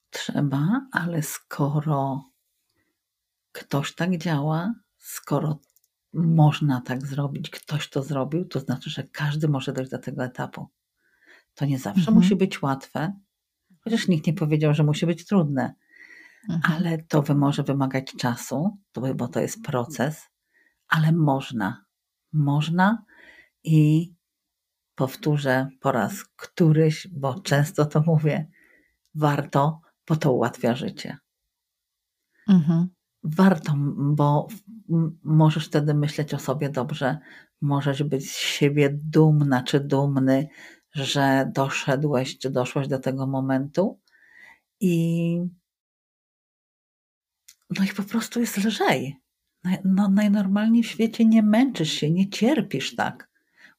Trzeba, 0.10 0.88
ale 0.92 1.24
skoro 1.24 2.30
ktoś 3.52 3.96
tak 3.96 4.18
działa, 4.18 4.74
skoro 4.98 5.60
można 6.14 6.82
tak 6.82 7.08
zrobić, 7.08 7.50
ktoś 7.50 7.90
to 7.90 8.04
zrobił, 8.04 8.46
to 8.46 8.60
znaczy, 8.60 8.90
że 8.90 9.04
każdy 9.04 9.48
może 9.48 9.74
dojść 9.74 9.92
do 9.92 10.00
tego 10.00 10.24
etapu. 10.24 10.68
To 11.56 11.66
nie 11.66 11.80
zawsze 11.80 12.00
mhm. 12.00 12.18
musi 12.18 12.36
być 12.36 12.62
łatwe, 12.62 13.14
chociaż 13.82 14.08
nikt 14.08 14.28
nie 14.28 14.34
powiedział, 14.34 14.74
że 14.74 14.84
musi 14.84 15.06
być 15.06 15.26
trudne, 15.26 15.74
mhm. 16.50 16.74
ale 16.74 16.98
to 16.98 17.24
może 17.36 17.64
wymagać 17.64 18.14
czasu, 18.20 18.78
bo 19.16 19.28
to 19.28 19.40
jest 19.40 19.64
proces, 19.64 20.30
ale 20.88 21.12
można. 21.12 21.86
Można 22.34 23.04
i 23.64 24.14
powtórzę 24.96 25.68
po 25.80 25.92
raz 25.92 26.24
któryś, 26.36 27.08
bo 27.12 27.40
często 27.40 27.86
to 27.86 28.04
mówię, 28.06 28.48
warto, 29.16 29.82
bo 30.08 30.16
to 30.16 30.34
ułatwia 30.34 30.76
życie. 30.76 31.18
Mhm. 32.48 32.88
Warto, 33.24 33.74
bo 34.16 34.48
możesz 35.24 35.68
wtedy 35.68 35.94
myśleć 35.94 36.34
o 36.34 36.40
sobie 36.40 36.70
dobrze, 36.70 37.18
możesz 37.62 38.04
być 38.04 38.32
z 38.32 38.38
siebie 38.38 38.90
dumna 39.04 39.64
czy 39.64 39.80
dumny, 39.80 40.48
że 40.94 41.52
doszedłeś 41.56 42.38
czy 42.38 42.50
doszłaś 42.50 42.88
do 42.88 43.00
tego 43.00 43.28
momentu 43.28 44.00
i 44.80 45.46
no 47.78 47.86
i 47.86 47.88
po 47.88 48.04
prostu 48.04 48.40
jest 48.40 48.58
lżej. 48.58 49.18
No, 49.84 50.10
najnormalniej 50.10 50.84
w 50.84 50.88
świecie 50.88 51.26
nie 51.26 51.44
męczysz 51.44 51.92
się, 51.92 52.12
nie 52.12 52.30
cierpisz 52.30 52.96
tak, 52.96 53.30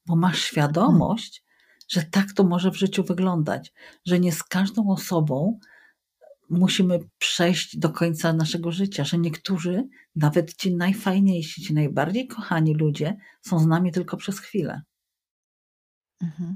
bo 0.05 0.15
masz 0.15 0.41
świadomość, 0.41 1.43
że 1.89 2.03
tak 2.03 2.33
to 2.33 2.43
może 2.43 2.71
w 2.71 2.75
życiu 2.75 3.03
wyglądać, 3.03 3.73
że 4.05 4.19
nie 4.19 4.31
z 4.31 4.43
każdą 4.43 4.89
osobą 4.89 5.59
musimy 6.49 6.99
przejść 7.17 7.77
do 7.77 7.89
końca 7.89 8.33
naszego 8.33 8.71
życia, 8.71 9.03
że 9.03 9.17
niektórzy, 9.17 9.87
nawet 10.15 10.55
ci 10.55 10.75
najfajniejsi, 10.75 11.61
ci 11.61 11.73
najbardziej 11.73 12.27
kochani 12.27 12.73
ludzie, 12.73 13.17
są 13.41 13.59
z 13.59 13.67
nami 13.67 13.91
tylko 13.91 14.17
przez 14.17 14.39
chwilę. 14.39 14.81
Mhm. 16.21 16.55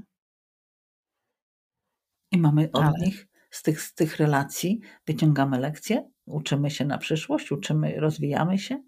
I 2.32 2.38
mamy 2.38 2.70
od 2.72 2.84
Ale. 2.84 2.98
nich, 2.98 3.28
z 3.50 3.62
tych, 3.62 3.82
z 3.82 3.94
tych 3.94 4.16
relacji, 4.16 4.80
wyciągamy 5.06 5.58
lekcje, 5.58 6.10
uczymy 6.28 6.70
się 6.70 6.84
na 6.84 6.98
przyszłość, 6.98 7.52
uczymy, 7.52 8.00
rozwijamy 8.00 8.58
się. 8.58 8.82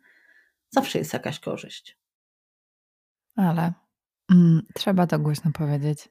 Zawsze 0.71 0.99
jest 0.99 1.13
jakaś 1.13 1.41
korzyść. 1.41 1.99
Ale 3.37 3.73
mm, 4.31 4.67
trzeba 4.75 5.07
to 5.07 5.19
głośno 5.19 5.53
powiedzieć, 5.53 6.09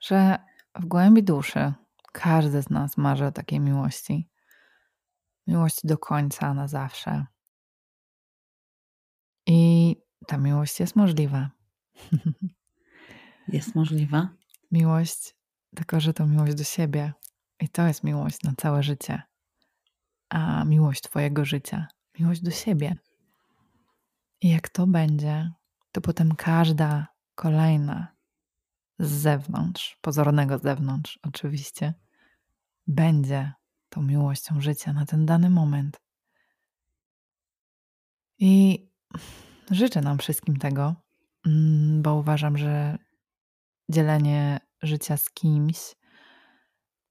że 0.00 0.38
w 0.74 0.86
głębi 0.86 1.22
duszy 1.22 1.72
każdy 2.12 2.62
z 2.62 2.70
nas 2.70 2.96
marzy 2.96 3.26
o 3.26 3.32
takiej 3.32 3.60
miłości. 3.60 4.28
Miłości 5.46 5.86
do 5.86 5.98
końca, 5.98 6.54
na 6.54 6.68
zawsze. 6.68 7.26
I 9.46 9.96
ta 10.26 10.38
miłość 10.38 10.80
jest 10.80 10.96
możliwa. 10.96 11.50
Jest 13.48 13.74
możliwa. 13.74 14.28
Miłość, 14.70 15.36
tylko 15.76 16.00
że 16.00 16.14
to 16.14 16.26
miłość 16.26 16.54
do 16.54 16.64
siebie. 16.64 17.12
I 17.60 17.68
to 17.68 17.86
jest 17.86 18.04
miłość 18.04 18.42
na 18.42 18.52
całe 18.56 18.82
życie. 18.82 19.22
A 20.28 20.64
miłość 20.64 21.02
Twojego 21.02 21.44
życia, 21.44 21.88
miłość 22.18 22.40
do 22.42 22.50
siebie. 22.50 22.96
I 24.40 24.48
jak 24.48 24.68
to 24.68 24.86
będzie, 24.86 25.52
to 25.92 26.00
potem 26.00 26.34
każda 26.34 27.06
kolejna 27.34 28.16
z 28.98 29.10
zewnątrz, 29.10 29.98
pozornego 30.00 30.58
zewnątrz 30.58 31.18
oczywiście, 31.22 31.94
będzie 32.86 33.52
tą 33.88 34.02
miłością 34.02 34.60
życia 34.60 34.92
na 34.92 35.06
ten 35.06 35.26
dany 35.26 35.50
moment. 35.50 36.00
I 38.38 38.86
życzę 39.70 40.00
nam 40.00 40.18
wszystkim 40.18 40.56
tego, 40.56 40.94
mm, 41.46 42.02
bo 42.02 42.14
uważam, 42.14 42.58
że 42.58 42.98
dzielenie 43.88 44.60
życia 44.82 45.16
z 45.16 45.30
kimś, 45.30 45.78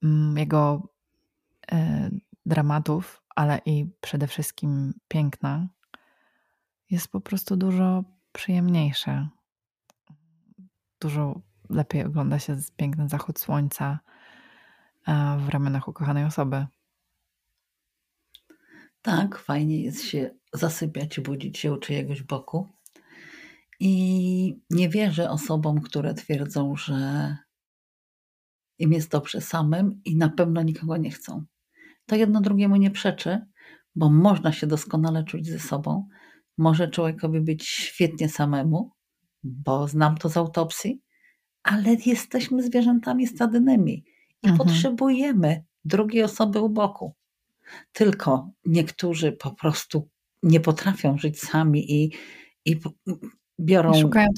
mm, 0.04 0.38
jego 0.38 0.90
e, 1.72 2.10
dramatów, 2.46 3.24
ale 3.36 3.62
i 3.66 3.86
przede 4.02 4.28
wszystkim 4.28 4.94
piękna, 5.08 5.70
jest 6.90 7.08
po 7.08 7.22
prostu 7.22 7.58
dużo 7.58 8.04
przyjemniejsze. 8.32 9.30
Dużo 11.02 11.42
lepiej 11.70 12.04
ogląda 12.04 12.40
się 12.40 12.58
piękny 12.78 13.10
zachód 13.10 13.40
słońca 13.40 14.00
w 15.40 15.50
ramionach 15.50 15.88
ukochanej 15.88 16.26
osoby. 16.26 16.66
Tak, 19.02 19.40
fajnie 19.40 19.82
jest 19.82 20.04
się 20.04 20.36
zasypiać, 20.54 21.20
budzić 21.20 21.58
się 21.58 21.74
u 21.74 21.78
czyjegoś 21.78 22.24
boku. 22.24 22.70
I 23.80 24.62
nie 24.70 24.90
wierzę 24.90 25.30
osobom, 25.30 25.82
które 25.82 26.14
twierdzą, 26.14 26.76
że 26.76 27.38
im 28.80 28.94
jest 28.94 29.12
dobrze 29.12 29.42
samym 29.42 30.02
i 30.06 30.16
na 30.16 30.30
pewno 30.30 30.64
nikogo 30.64 30.98
nie 30.98 31.12
chcą. 31.12 31.46
To 32.06 32.16
jedno 32.16 32.42
drugiemu 32.42 32.76
nie 32.76 32.92
przeczy, 32.92 33.46
bo 33.96 34.10
można 34.10 34.52
się 34.52 34.68
doskonale 34.68 35.24
czuć 35.24 35.48
ze 35.48 35.60
sobą. 35.60 36.08
Może 36.58 36.88
człowiekowi 36.88 37.42
być 37.42 37.68
świetnie 37.68 38.30
samemu, 38.30 38.92
bo 39.44 39.88
znam 39.88 40.18
to 40.18 40.30
z 40.30 40.38
autopsji, 40.38 41.02
ale 41.64 41.96
jesteśmy 42.06 42.64
zwierzętami 42.64 43.28
stadnymi 43.28 44.04
i 44.44 44.48
mhm. 44.48 44.58
potrzebujemy 44.58 45.64
drugiej 45.86 46.24
osoby 46.24 46.62
u 46.62 46.70
boku. 46.70 47.16
Tylko 47.92 48.52
niektórzy 48.66 49.32
po 49.32 49.52
prostu 49.52 50.10
nie 50.44 50.60
potrafią 50.60 51.18
żyć 51.18 51.40
sami 51.40 51.92
i, 51.94 52.12
i 52.66 52.80
biorą 53.60 53.92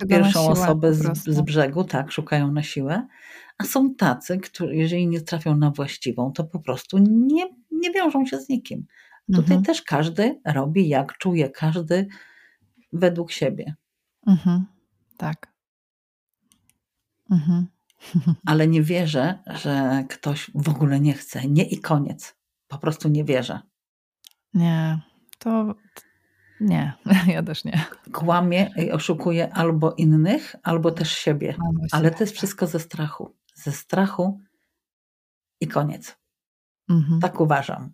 pierwszą 0.09 0.49
osobę 0.49 0.93
z, 0.93 1.17
z, 1.17 1.41
brzegu, 1.41 1.83
tak, 1.83 2.11
szukają 2.11 2.51
na 2.51 2.63
siłę, 2.63 3.07
a 3.57 3.63
są 3.63 3.95
tacy, 3.95 4.37
którzy, 4.37 4.75
jeżeli 4.75 5.07
nie 5.07 5.21
trafią 5.21 5.57
na 5.57 5.71
właściwą, 5.71 6.31
to 6.31 6.43
po 6.43 6.59
prostu 6.59 6.97
nie, 6.97 7.45
nie 7.79 7.91
wiążą 7.91 8.25
się 8.25 8.39
z 8.39 8.49
nikim. 8.49 8.85
Tutaj 9.25 9.43
mhm. 9.43 9.63
też 9.63 9.81
każdy 9.81 10.41
robi 10.45 10.87
jak 10.87 11.17
czuje, 11.17 11.49
każdy 11.49 12.07
według 12.93 13.31
siebie. 13.31 13.75
Mhm. 14.27 14.65
Tak. 15.17 15.53
Mhm. 17.31 17.67
Ale 18.45 18.67
nie 18.67 18.83
wierzę, 18.83 19.39
że 19.47 20.03
ktoś 20.09 20.51
w 20.55 20.69
ogóle 20.69 20.99
nie 20.99 21.13
chce. 21.13 21.47
Nie 21.47 21.63
i 21.63 21.79
koniec. 21.79 22.35
Po 22.67 22.77
prostu 22.77 23.09
nie 23.09 23.23
wierzę. 23.23 23.59
Nie, 24.53 24.99
to 25.39 25.75
nie, 26.59 26.93
ja 27.33 27.43
też 27.43 27.63
nie. 27.63 27.85
Kłamie 28.13 28.71
i 28.77 28.91
oszukuje 28.91 29.53
albo 29.53 29.93
innych, 29.93 30.55
albo 30.63 30.91
też 30.91 31.11
siebie. 31.11 31.55
Ale 31.91 32.11
to 32.11 32.23
jest 32.23 32.35
wszystko 32.35 32.67
ze 32.67 32.79
strachu. 32.79 33.35
Ze 33.53 33.71
strachu 33.71 34.41
i 35.61 35.67
koniec. 35.67 36.17
Mhm. 36.89 37.19
Tak 37.19 37.39
uważam. 37.39 37.91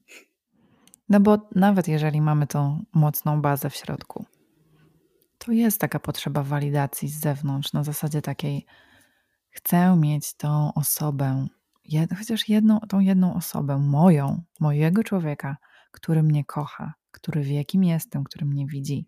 No 1.10 1.20
bo 1.20 1.50
nawet 1.56 1.88
jeżeli 1.88 2.22
mamy 2.22 2.48
tą 2.48 2.86
mocną 2.94 3.42
bazę 3.42 3.70
w 3.70 3.76
środku, 3.76 4.26
to 5.38 5.52
jest 5.52 5.82
taka 5.82 6.00
potrzeba 6.00 6.44
walidacji 6.44 7.10
z 7.10 7.20
zewnątrz, 7.20 7.74
na 7.74 7.84
zasadzie 7.84 8.22
takiej, 8.22 8.66
chcę 9.50 9.96
mieć 9.96 10.34
tą 10.34 10.74
osobę 10.74 11.48
jed, 11.86 12.14
chociaż 12.18 12.50
jedną, 12.50 12.80
tą 12.80 13.00
jedną 13.00 13.36
osobę, 13.36 13.78
moją, 13.78 14.44
mojego 14.60 15.04
człowieka, 15.04 15.58
który 15.92 16.24
mnie 16.24 16.46
kocha, 16.46 16.94
który 17.12 17.42
wie, 17.42 17.66
kim 17.66 17.84
jestem, 17.84 18.24
który 18.24 18.46
mnie 18.46 18.68
widzi. 18.68 19.08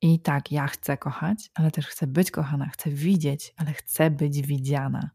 I 0.00 0.20
tak, 0.20 0.52
ja 0.52 0.66
chcę 0.66 0.96
kochać, 0.96 1.50
ale 1.54 1.70
też 1.70 1.86
chcę 1.86 2.06
być 2.06 2.30
kochana, 2.30 2.68
chcę 2.68 2.90
widzieć, 2.90 3.54
ale 3.56 3.72
chcę 3.72 4.10
być 4.10 4.42
widziana. 4.42 5.10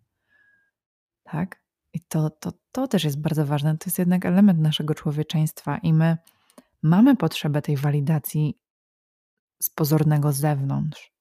Tak? 1.24 1.67
I 1.98 2.02
to, 2.08 2.30
to, 2.30 2.52
to 2.72 2.88
też 2.88 3.04
jest 3.04 3.22
bardzo 3.22 3.46
ważne. 3.46 3.78
To 3.78 3.84
jest 3.86 4.00
jednak 4.00 4.26
element 4.26 4.60
naszego 4.60 4.96
człowieczeństwa, 4.96 5.78
i 5.78 5.94
my 5.94 6.18
mamy 6.84 7.16
potrzebę 7.16 7.62
tej 7.62 7.78
walidacji 7.78 8.60
z 9.62 9.70
pozornego 9.70 10.34
zewnątrz. 10.34 11.12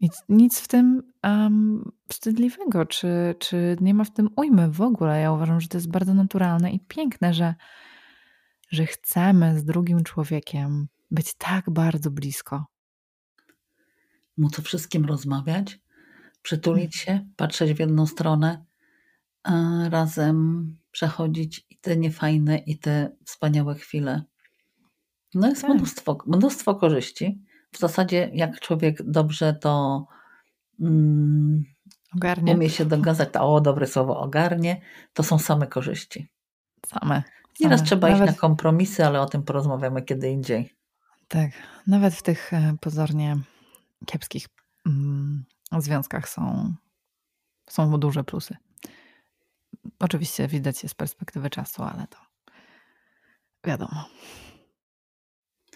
I 0.00 0.10
nic 0.28 0.60
w 0.60 0.68
tym 0.68 1.12
um, 1.22 1.92
wstydliwego, 2.08 2.86
czy, 2.86 3.34
czy 3.38 3.76
nie 3.80 3.94
ma 3.94 4.04
w 4.04 4.12
tym 4.12 4.28
ujmy 4.36 4.70
w 4.70 4.80
ogóle. 4.80 5.20
Ja 5.20 5.32
uważam, 5.32 5.60
że 5.60 5.68
to 5.68 5.76
jest 5.76 5.90
bardzo 5.90 6.14
naturalne 6.14 6.72
i 6.72 6.80
piękne, 6.80 7.34
że, 7.34 7.54
że 8.70 8.86
chcemy 8.86 9.58
z 9.58 9.64
drugim 9.64 10.04
człowiekiem 10.04 10.88
być 11.10 11.34
tak 11.34 11.70
bardzo 11.70 12.10
blisko. 12.10 12.66
Móc 14.36 14.58
o 14.58 14.62
wszystkim 14.62 15.04
rozmawiać, 15.04 15.80
przytulić 16.42 16.96
się, 16.96 17.26
patrzeć 17.36 17.72
w 17.72 17.78
jedną 17.78 18.06
stronę, 18.06 18.64
razem 19.88 20.66
przechodzić 20.90 21.66
i 21.70 21.76
te 21.76 21.96
niefajne, 21.96 22.58
i 22.58 22.78
te 22.78 23.16
wspaniałe 23.24 23.74
chwile. 23.74 24.22
No 25.34 25.48
jest 25.48 25.62
tak. 25.62 25.70
mnóstwo, 25.70 26.18
mnóstwo 26.26 26.74
korzyści. 26.74 27.42
W 27.72 27.78
zasadzie, 27.78 28.30
jak 28.34 28.60
człowiek 28.60 29.02
dobrze 29.02 29.54
to 29.54 30.06
mm, 30.80 31.64
ogarnie. 32.16 32.54
umie 32.54 32.70
się 32.70 32.84
dogadać, 32.84 33.28
to 33.32 33.54
o, 33.54 33.60
dobre 33.60 33.86
słowo, 33.86 34.20
ogarnie, 34.20 34.80
to 35.12 35.22
są 35.22 35.38
same 35.38 35.66
korzyści. 35.66 36.28
Same. 36.86 37.22
Nieraz 37.60 37.80
same. 37.80 37.86
trzeba 37.86 38.08
Nawet... 38.08 38.28
iść 38.28 38.36
na 38.36 38.40
kompromisy, 38.40 39.06
ale 39.06 39.20
o 39.20 39.26
tym 39.26 39.42
porozmawiamy 39.42 40.02
kiedy 40.02 40.30
indziej. 40.30 40.74
Tak, 41.28 41.50
nawet 41.86 42.14
w 42.14 42.22
tych 42.22 42.52
e, 42.52 42.76
pozornie 42.80 43.36
kiepskich 44.06 44.46
mm, 44.86 45.44
związkach 45.78 46.28
są, 46.28 46.74
są 47.68 47.98
duże 47.98 48.24
plusy. 48.24 48.56
Oczywiście 50.02 50.48
widać 50.48 50.82
je 50.82 50.88
z 50.88 50.94
perspektywy 50.94 51.50
czasu, 51.50 51.82
ale 51.82 52.06
to 52.06 52.18
wiadomo. 53.66 54.08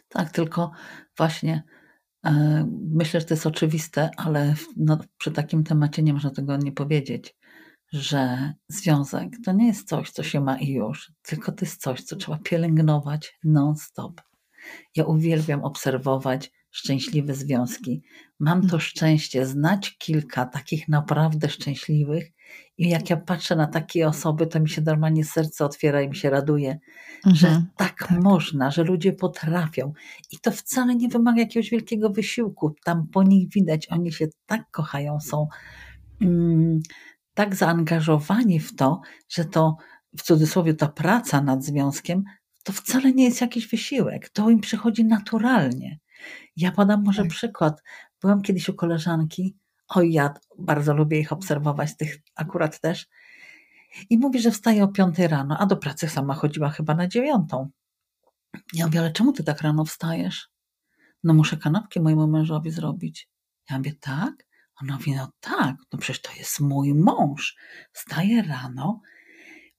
Tak, 0.09 0.31
tylko 0.31 0.71
właśnie 1.17 1.63
e, 2.25 2.65
myślę, 2.95 3.21
że 3.21 3.27
to 3.27 3.35
jest 3.35 3.47
oczywiste, 3.47 4.11
ale 4.17 4.55
no, 4.77 4.99
przy 5.19 5.33
takim 5.33 5.65
temacie 5.65 6.03
nie 6.03 6.13
można 6.13 6.31
tego 6.31 6.57
nie 6.57 6.73
powiedzieć, 6.73 7.37
że 7.93 8.53
związek 8.69 9.29
to 9.45 9.53
nie 9.53 9.67
jest 9.67 9.89
coś, 9.89 10.11
co 10.11 10.23
się 10.23 10.41
ma 10.41 10.59
i 10.59 10.73
już, 10.73 11.13
tylko 11.23 11.53
to 11.53 11.65
jest 11.65 11.83
coś, 11.83 12.03
co 12.03 12.17
trzeba 12.17 12.39
pielęgnować 12.39 13.39
non-stop. 13.45 14.23
Ja 14.97 15.05
uwielbiam 15.05 15.65
obserwować 15.65 16.53
szczęśliwe 16.71 17.35
związki. 17.35 18.03
Mam 18.41 18.61
to 18.61 18.65
mhm. 18.65 18.81
szczęście 18.81 19.47
znać 19.47 19.99
kilka 19.99 20.47
takich 20.47 20.89
naprawdę 20.89 21.49
szczęśliwych 21.49 22.36
i 22.79 22.89
jak 22.89 23.11
ja 23.11 23.17
patrzę 23.17 23.57
na 23.57 23.67
takie 23.67 24.09
osoby, 24.09 24.47
to 24.47 24.61
mi 24.61 24.69
się 24.69 24.83
normalnie 24.83 25.25
serce 25.25 25.65
otwiera 25.65 26.03
i 26.03 26.09
mi 26.09 26.17
się 26.17 26.31
raduje, 26.31 26.79
mhm, 27.17 27.37
że 27.37 27.63
tak, 27.77 27.99
tak, 27.99 28.11
można, 28.11 28.71
że 28.71 28.85
ludzie 28.85 29.13
potrafią. 29.13 29.93
I 30.33 30.39
to 30.39 30.51
wcale 30.51 30.95
nie 30.95 31.09
wymaga 31.09 31.41
jakiegoś 31.41 31.71
wielkiego 31.71 32.11
wysiłku. 32.11 32.75
Tam 32.85 33.07
po 33.07 33.23
nich 33.23 33.49
widać, 33.53 33.89
oni 33.89 34.13
się 34.13 34.27
tak 34.47 34.71
kochają, 34.71 35.21
są 35.21 35.49
mm, 36.21 36.81
tak 37.35 37.55
zaangażowani 37.55 38.61
w 38.61 38.77
to, 38.77 39.01
że 39.29 39.45
to 39.45 39.77
w 40.19 40.23
cudzysłowie 40.23 40.75
ta 40.75 40.89
praca 40.89 41.41
nad 41.41 41.65
związkiem 41.65 42.25
to 42.67 42.73
wcale 42.73 43.13
nie 43.13 43.25
jest 43.25 43.41
jakiś 43.41 43.69
wysiłek. 43.69 44.29
To 44.29 44.51
im 44.51 44.61
przychodzi 44.61 45.05
naturalnie. 45.05 45.99
Ja 46.57 46.73
podam 46.73 47.05
może 47.05 47.23
tak. 47.23 47.31
przykład. 47.31 47.83
Byłam 48.21 48.43
kiedyś 48.43 48.69
u 48.69 48.75
koleżanki, 48.75 49.57
oj 49.89 50.13
ja 50.13 50.35
bardzo 50.59 50.95
lubię 50.95 51.21
ich 51.21 51.33
obserwować, 51.33 51.97
tych 51.97 52.19
akurat 52.35 52.81
też, 52.81 53.07
i 54.11 54.19
mówi, 54.19 54.41
że 54.41 54.51
wstaje 54.51 54.85
o 54.85 54.89
5 54.89 55.19
rano, 55.19 55.59
a 55.59 55.67
do 55.67 55.77
pracy 55.77 56.09
sama 56.09 56.35
chodziła 56.35 56.71
chyba 56.71 56.95
na 56.95 57.09
dziewiątą. 57.09 57.71
Ja 58.73 58.87
mówię, 58.87 59.01
ale 59.01 59.13
czemu 59.13 59.33
ty 59.33 59.45
tak 59.45 59.63
rano 59.63 59.85
wstajesz? 59.85 60.49
No 61.25 61.35
muszę 61.35 61.57
kanapki 61.57 62.01
mojemu 62.01 62.27
mężowi 62.27 62.71
zrobić. 62.71 63.29
Ja 63.71 63.79
mówię, 63.79 63.93
tak? 64.01 64.47
Ona 64.83 64.95
mówi, 64.95 65.15
no 65.15 65.33
tak, 65.41 65.77
no 65.93 65.99
przecież 65.99 66.23
to 66.23 66.33
jest 66.39 66.61
mój 66.61 66.95
mąż. 66.95 67.57
Wstaję 67.93 68.43
rano, 68.43 69.01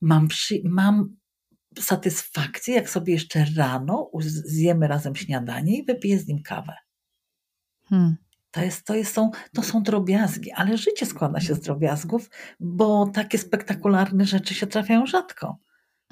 mam, 0.01 0.27
przy, 0.27 0.61
mam 0.65 1.15
satysfakcję, 1.79 2.75
jak 2.75 2.89
sobie 2.89 3.13
jeszcze 3.13 3.45
rano 3.55 4.11
zjemy 4.21 4.87
razem 4.87 5.15
śniadanie 5.15 5.77
i 5.77 5.85
wypiję 5.85 6.19
z 6.19 6.27
nim 6.27 6.43
kawę. 6.43 6.73
Hmm. 7.89 8.17
To, 8.57 8.65
jest, 8.65 8.85
to, 8.85 8.95
jest, 8.95 9.13
są, 9.13 9.31
to 9.53 9.63
są 9.63 9.83
drobiazgi, 9.83 10.51
ale 10.51 10.77
życie 10.77 11.05
składa 11.05 11.39
się 11.39 11.55
z 11.55 11.59
drobiazgów, 11.59 12.29
bo 12.59 13.07
takie 13.07 13.37
spektakularne 13.37 14.25
rzeczy 14.25 14.53
się 14.53 14.67
trafiają 14.67 15.05
rzadko. 15.05 15.57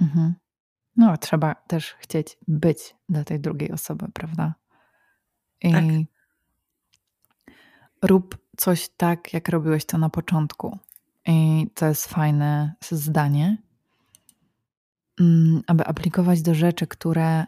Mhm. 0.02 0.34
No, 0.96 1.18
trzeba 1.18 1.56
też 1.56 1.96
chcieć 2.00 2.38
być 2.48 2.96
dla 3.10 3.24
tej 3.24 3.40
drugiej 3.40 3.72
osoby, 3.72 4.06
prawda? 4.14 4.54
I 5.62 5.72
tak. 5.72 5.84
rób 8.02 8.38
coś 8.58 8.90
tak, 8.98 9.34
jak 9.34 9.50
robiłeś 9.50 9.86
to 9.86 9.98
na 9.98 10.10
początku. 10.10 10.80
I 11.26 11.68
to 11.76 11.86
jest 11.86 12.08
fajne 12.08 12.74
zdanie, 12.92 13.58
Mm, 15.20 15.62
aby 15.68 15.86
aplikować 15.86 16.42
do 16.42 16.54
rzeczy, 16.54 16.88
które 16.88 17.46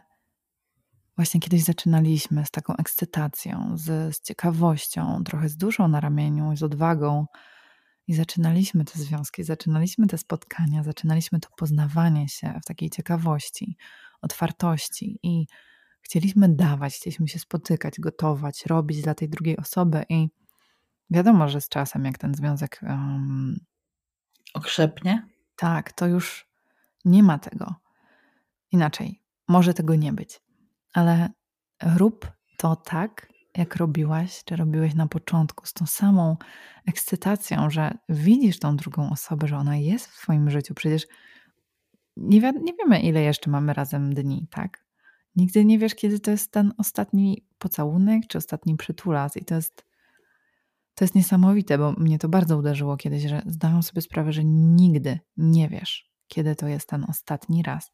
właśnie 1.18 1.40
kiedyś 1.40 1.62
zaczynaliśmy 1.62 2.46
z 2.46 2.50
taką 2.50 2.76
ekscytacją, 2.76 3.72
z, 3.74 4.16
z 4.16 4.20
ciekawością, 4.20 5.24
trochę 5.24 5.48
z 5.48 5.56
duszą 5.56 5.88
na 5.88 6.00
ramieniu, 6.00 6.56
z 6.56 6.62
odwagą. 6.62 7.26
I 8.06 8.14
zaczynaliśmy 8.14 8.84
te 8.84 8.98
związki, 8.98 9.44
zaczynaliśmy 9.44 10.06
te 10.06 10.18
spotkania, 10.18 10.82
zaczynaliśmy 10.82 11.40
to 11.40 11.48
poznawanie 11.56 12.28
się 12.28 12.60
w 12.62 12.66
takiej 12.66 12.90
ciekawości, 12.90 13.76
otwartości 14.22 15.18
i 15.22 15.46
chcieliśmy 16.02 16.48
dawać, 16.48 16.94
chcieliśmy 16.94 17.28
się 17.28 17.38
spotykać, 17.38 18.00
gotować, 18.00 18.66
robić 18.66 19.02
dla 19.02 19.14
tej 19.14 19.28
drugiej 19.28 19.56
osoby 19.56 20.04
i 20.08 20.28
wiadomo, 21.10 21.48
że 21.48 21.60
z 21.60 21.68
czasem, 21.68 22.04
jak 22.04 22.18
ten 22.18 22.34
związek 22.34 22.80
um, 22.82 23.58
okrzepnie, 24.54 25.28
tak, 25.56 25.92
to 25.92 26.06
już 26.06 26.48
nie 27.04 27.22
ma 27.22 27.38
tego. 27.38 27.74
Inaczej, 28.72 29.22
może 29.48 29.74
tego 29.74 29.94
nie 29.94 30.12
być, 30.12 30.40
ale 30.98 31.28
rób 31.96 32.32
to 32.56 32.76
tak, 32.76 33.32
jak 33.56 33.76
robiłaś, 33.76 34.44
czy 34.44 34.56
robiłeś 34.56 34.94
na 34.94 35.06
początku, 35.06 35.66
z 35.66 35.72
tą 35.72 35.86
samą 35.86 36.36
ekscytacją, 36.86 37.70
że 37.70 37.98
widzisz 38.08 38.58
tą 38.58 38.76
drugą 38.76 39.10
osobę, 39.10 39.48
że 39.48 39.56
ona 39.56 39.76
jest 39.76 40.06
w 40.06 40.22
Twoim 40.22 40.50
życiu. 40.50 40.74
Przecież 40.74 41.06
nie, 42.16 42.40
wi 42.40 42.46
nie 42.62 42.72
wiemy, 42.74 43.00
ile 43.00 43.22
jeszcze 43.22 43.50
mamy 43.50 43.74
razem 43.74 44.14
dni, 44.14 44.46
tak? 44.50 44.84
Nigdy 45.36 45.64
nie 45.64 45.78
wiesz, 45.78 45.94
kiedy 45.94 46.20
to 46.20 46.30
jest 46.30 46.52
ten 46.52 46.72
ostatni 46.78 47.46
pocałunek, 47.58 48.22
czy 48.28 48.38
ostatni 48.38 48.76
przytulas. 48.76 49.36
I 49.36 49.44
to 49.44 49.54
jest, 49.54 49.84
to 50.94 51.04
jest 51.04 51.14
niesamowite, 51.14 51.78
bo 51.78 51.92
mnie 51.92 52.18
to 52.18 52.28
bardzo 52.28 52.58
uderzyło 52.58 52.96
kiedyś, 52.96 53.22
że 53.22 53.42
zdałam 53.46 53.82
sobie 53.82 54.02
sprawę, 54.02 54.32
że 54.32 54.44
nigdy 54.44 55.18
nie 55.36 55.68
wiesz, 55.68 56.10
kiedy 56.28 56.56
to 56.56 56.68
jest 56.68 56.88
ten 56.88 57.04
ostatni 57.08 57.62
raz. 57.62 57.92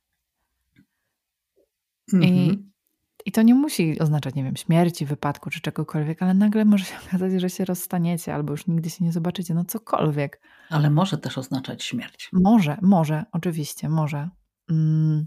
I, 2.13 2.17
mhm. 2.17 2.35
I 2.35 2.74
to 3.33 3.43
nie 3.43 3.55
musi 3.55 4.01
oznaczać, 4.01 4.35
nie 4.35 4.45
wiem, 4.45 4.57
śmierci, 4.57 5.07
wypadku 5.07 5.51
czy 5.51 5.61
czegokolwiek, 5.61 6.23
ale 6.23 6.35
nagle 6.35 6.65
może 6.65 6.85
się 6.85 6.95
okazać, 7.07 7.33
że 7.41 7.51
się 7.51 7.65
rozstaniecie 7.65 8.35
albo 8.35 8.53
już 8.53 8.67
nigdy 8.67 8.91
się 8.91 9.05
nie 9.05 9.13
zobaczycie, 9.13 9.55
no 9.55 9.65
cokolwiek. 9.65 10.41
Ale 10.71 10.91
może 10.91 11.19
też 11.19 11.39
oznaczać 11.39 11.85
śmierć. 11.85 12.31
Może, 12.33 12.79
może, 12.83 13.25
oczywiście, 13.33 13.89
może. 13.89 14.29
Mm. 14.71 15.27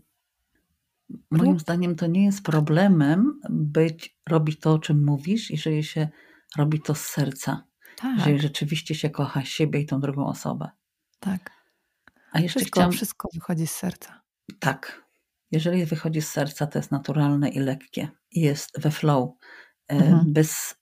Moim 1.31 1.59
zdaniem 1.59 1.95
to 1.95 2.07
nie 2.07 2.25
jest 2.25 2.43
problemem 2.43 3.39
być, 3.49 4.19
robić 4.29 4.59
to, 4.59 4.73
o 4.73 4.79
czym 4.79 5.05
mówisz, 5.05 5.51
jeżeli 5.51 5.83
się 5.83 6.09
robi 6.57 6.81
to 6.81 6.95
z 6.95 7.01
serca. 7.01 7.63
Tak. 7.97 8.17
Jeżeli 8.17 8.39
rzeczywiście 8.39 8.95
się 8.95 9.09
kocha 9.09 9.45
siebie 9.45 9.79
i 9.79 9.85
tą 9.85 9.99
drugą 9.99 10.27
osobę. 10.27 10.69
Tak. 11.19 11.51
A 12.31 12.39
jeszcze 12.39 12.59
wszystko, 12.59 12.79
chciałam... 12.79 12.91
wszystko 12.91 13.29
wychodzi 13.33 13.67
z 13.67 13.71
serca. 13.71 14.21
Tak. 14.59 15.06
Jeżeli 15.51 15.85
wychodzi 15.85 16.21
z 16.21 16.29
serca, 16.29 16.67
to 16.67 16.79
jest 16.79 16.91
naturalne 16.91 17.49
i 17.49 17.59
lekkie. 17.59 18.07
Jest 18.31 18.81
we 18.81 18.91
flow, 18.91 19.29
e, 19.87 19.95
mhm. 19.95 20.33
bez, 20.33 20.75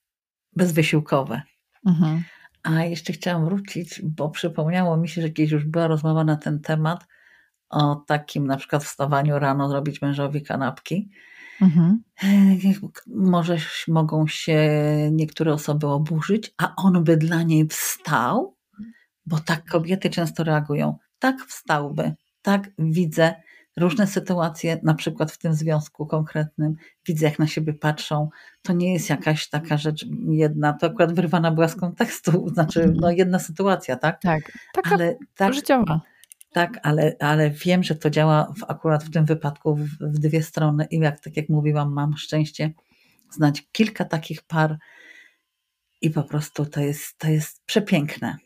bezwysiłkowe. 0.55 1.41
Mhm. 1.85 2.23
A 2.63 2.83
jeszcze 2.83 3.13
chciałam 3.13 3.45
wrócić, 3.45 4.01
bo 4.03 4.29
przypomniało 4.29 4.97
mi 4.97 5.09
się, 5.09 5.21
że 5.21 5.29
kiedyś 5.29 5.51
już 5.51 5.65
była 5.65 5.87
rozmowa 5.87 6.23
na 6.23 6.35
ten 6.35 6.59
temat 6.59 7.05
o 7.69 7.95
takim 7.95 8.47
na 8.47 8.57
przykład 8.57 8.83
wstawaniu 8.83 9.39
rano, 9.39 9.69
zrobić 9.69 10.01
mężowi 10.01 10.43
kanapki. 10.43 11.09
Mhm. 11.61 12.03
E, 12.23 12.27
może 13.07 13.57
mogą 13.87 14.27
się 14.27 14.69
niektóre 15.11 15.53
osoby 15.53 15.87
oburzyć, 15.87 16.53
a 16.57 16.73
on 16.75 17.03
by 17.03 17.17
dla 17.17 17.43
niej 17.43 17.67
wstał 17.67 18.55
bo 19.25 19.39
tak 19.39 19.65
kobiety 19.65 20.09
często 20.09 20.43
reagują. 20.43 20.97
Tak 21.19 21.41
wstałby, 21.41 22.13
tak 22.41 22.71
widzę 22.79 23.35
różne 23.77 24.07
sytuacje, 24.07 24.79
na 24.83 24.93
przykład 24.93 25.31
w 25.31 25.37
tym 25.37 25.53
związku 25.53 26.05
konkretnym, 26.05 26.75
widzę 27.05 27.25
jak 27.25 27.39
na 27.39 27.47
siebie 27.47 27.73
patrzą. 27.73 28.29
To 28.61 28.73
nie 28.73 28.93
jest 28.93 29.09
jakaś 29.09 29.49
taka 29.49 29.77
rzecz 29.77 30.05
jedna, 30.29 30.73
to 30.73 30.87
akurat 30.87 31.13
wyrwana 31.13 31.51
była 31.51 31.67
z 31.67 31.75
kontekstu, 31.75 32.31
znaczy 32.53 32.79
mhm. 32.79 32.97
no 33.01 33.11
jedna 33.11 33.39
sytuacja, 33.39 33.95
tak? 33.95 34.21
Tak, 34.21 34.51
taka 34.73 34.95
ale, 34.95 35.15
tak, 35.35 35.53
życiowa. 35.53 36.01
Tak, 36.53 36.79
ale, 36.83 37.15
ale 37.19 37.51
wiem, 37.51 37.83
że 37.83 37.95
to 37.95 38.09
działa 38.09 38.53
w, 38.57 38.63
akurat 38.67 39.03
w 39.03 39.11
tym 39.11 39.25
wypadku 39.25 39.75
w, 39.75 39.87
w 40.01 40.19
dwie 40.19 40.43
strony 40.43 40.87
i 40.91 40.99
jak, 40.99 41.19
tak 41.19 41.37
jak 41.37 41.49
mówiłam, 41.49 41.93
mam 41.93 42.17
szczęście 42.17 42.73
znać 43.31 43.63
kilka 43.71 44.05
takich 44.05 44.43
par 44.43 44.77
i 46.01 46.09
po 46.09 46.23
prostu 46.23 46.65
to 46.65 46.81
jest, 46.81 47.17
to 47.17 47.27
jest 47.27 47.65
przepiękne. 47.65 48.37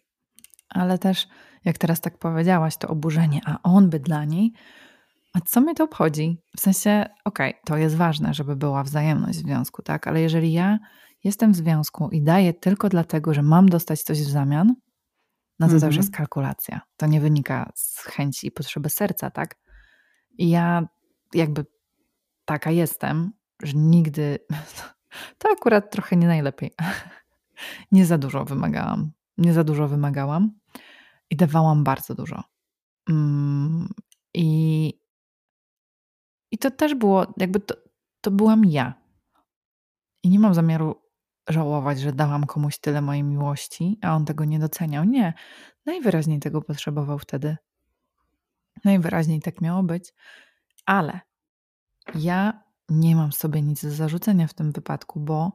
Ale 0.69 0.97
też, 0.97 1.27
jak 1.65 1.77
teraz 1.77 2.01
tak 2.01 2.17
powiedziałaś, 2.17 2.77
to 2.77 2.87
oburzenie, 2.87 3.41
a 3.45 3.59
on 3.63 3.89
by 3.89 3.99
dla 3.99 4.25
niej, 4.25 4.53
a 5.33 5.39
co 5.41 5.61
mnie 5.61 5.75
to 5.75 5.83
obchodzi? 5.83 6.41
W 6.57 6.59
sensie, 6.59 7.05
okej, 7.25 7.49
okay, 7.49 7.61
to 7.65 7.77
jest 7.77 7.95
ważne, 7.95 8.33
żeby 8.33 8.55
była 8.55 8.83
wzajemność 8.83 9.39
w 9.39 9.41
związku, 9.41 9.81
tak? 9.81 10.07
Ale 10.07 10.21
jeżeli 10.21 10.53
ja 10.53 10.79
jestem 11.23 11.51
w 11.51 11.55
związku 11.55 12.09
i 12.11 12.21
daję 12.21 12.53
tylko 12.53 12.89
dlatego, 12.89 13.33
że 13.33 13.41
mam 13.41 13.69
dostać 13.69 14.03
coś 14.03 14.21
w 14.21 14.29
zamian, 14.29 14.67
no 15.59 15.67
to 15.67 15.73
mhm. 15.73 15.79
to 15.81 15.87
już 15.87 15.95
jest 15.95 16.13
kalkulacja. 16.13 16.81
To 16.97 17.05
nie 17.05 17.21
wynika 17.21 17.71
z 17.75 17.99
chęci 17.99 18.47
i 18.47 18.51
potrzeby 18.51 18.89
serca, 18.89 19.31
tak? 19.31 19.55
I 20.37 20.49
ja 20.49 20.87
jakby 21.33 21.65
taka 22.45 22.71
jestem, 22.71 23.31
że 23.63 23.73
nigdy. 23.75 24.39
To 25.37 25.49
akurat 25.51 25.91
trochę 25.91 26.15
nie 26.15 26.27
najlepiej. 26.27 26.71
Nie 27.91 28.05
za 28.05 28.17
dużo 28.17 28.45
wymagałam. 28.45 29.11
Nie 29.37 29.53
za 29.53 29.63
dużo 29.63 29.87
wymagałam 29.87 30.51
i 31.29 31.35
dawałam 31.35 31.83
bardzo 31.83 32.15
dużo. 32.15 32.43
Mm, 33.09 33.89
I 34.33 34.93
i 36.51 36.57
to 36.57 36.71
też 36.71 36.95
było, 36.95 37.33
jakby 37.37 37.59
to, 37.59 37.75
to 38.21 38.31
byłam 38.31 38.65
ja. 38.65 38.93
I 40.23 40.29
nie 40.29 40.39
mam 40.39 40.53
zamiaru 40.53 40.95
żałować, 41.49 41.99
że 41.99 42.13
dałam 42.13 42.45
komuś 42.45 42.77
tyle 42.77 43.01
mojej 43.01 43.23
miłości, 43.23 43.99
a 44.01 44.15
on 44.15 44.25
tego 44.25 44.45
nie 44.45 44.59
doceniał. 44.59 45.03
Nie. 45.03 45.33
Najwyraźniej 45.85 46.39
tego 46.39 46.61
potrzebował 46.61 47.19
wtedy. 47.19 47.57
Najwyraźniej 48.85 49.41
tak 49.41 49.61
miało 49.61 49.83
być. 49.83 50.13
Ale 50.85 51.19
ja 52.15 52.63
nie 52.89 53.15
mam 53.15 53.31
sobie 53.31 53.61
nic 53.61 53.83
do 53.83 53.91
zarzucenia 53.91 54.47
w 54.47 54.53
tym 54.53 54.71
wypadku, 54.71 55.19
bo 55.19 55.51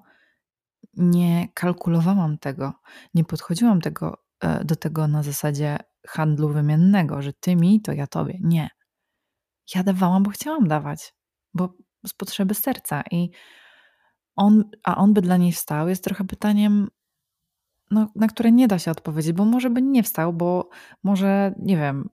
nie 0.97 1.49
kalkulowałam 1.55 2.39
tego, 2.39 2.73
nie 3.15 3.25
podchodziłam 3.25 3.81
tego, 3.81 4.25
e, 4.41 4.65
do 4.65 4.77
tego 4.77 5.09
na 5.09 5.23
zasadzie 5.23 5.79
handlu 6.07 6.49
wymiennego, 6.49 7.23
że 7.23 7.33
ty 7.33 7.57
mi, 7.57 7.81
to 7.81 7.93
ja 7.93 8.07
tobie. 8.07 8.39
Nie. 8.41 8.71
Ja 9.75 9.83
dawałam, 9.83 10.23
bo 10.23 10.31
chciałam 10.31 10.69
dawać, 10.69 11.15
bo 11.55 11.75
z 12.07 12.13
potrzeby 12.13 12.55
serca. 12.55 13.03
I 13.11 13.31
on, 14.37 14.65
a 14.85 14.97
on 14.97 15.15
by 15.15 15.23
dla 15.23 15.37
niej 15.37 15.53
wstał, 15.53 15.89
jest 15.89 16.05
trochę 16.05 16.25
pytaniem, 16.25 16.89
no, 17.91 18.09
na 18.15 18.29
które 18.29 18.53
nie 18.53 18.69
da 18.69 18.79
się 18.79 18.91
odpowiedzieć, 18.91 19.33
bo 19.33 19.45
może 19.45 19.71
by 19.71 19.83
nie 19.83 20.03
wstał, 20.03 20.33
bo 20.33 20.69
może, 21.03 21.55
nie 21.59 21.77
wiem, 21.77 22.09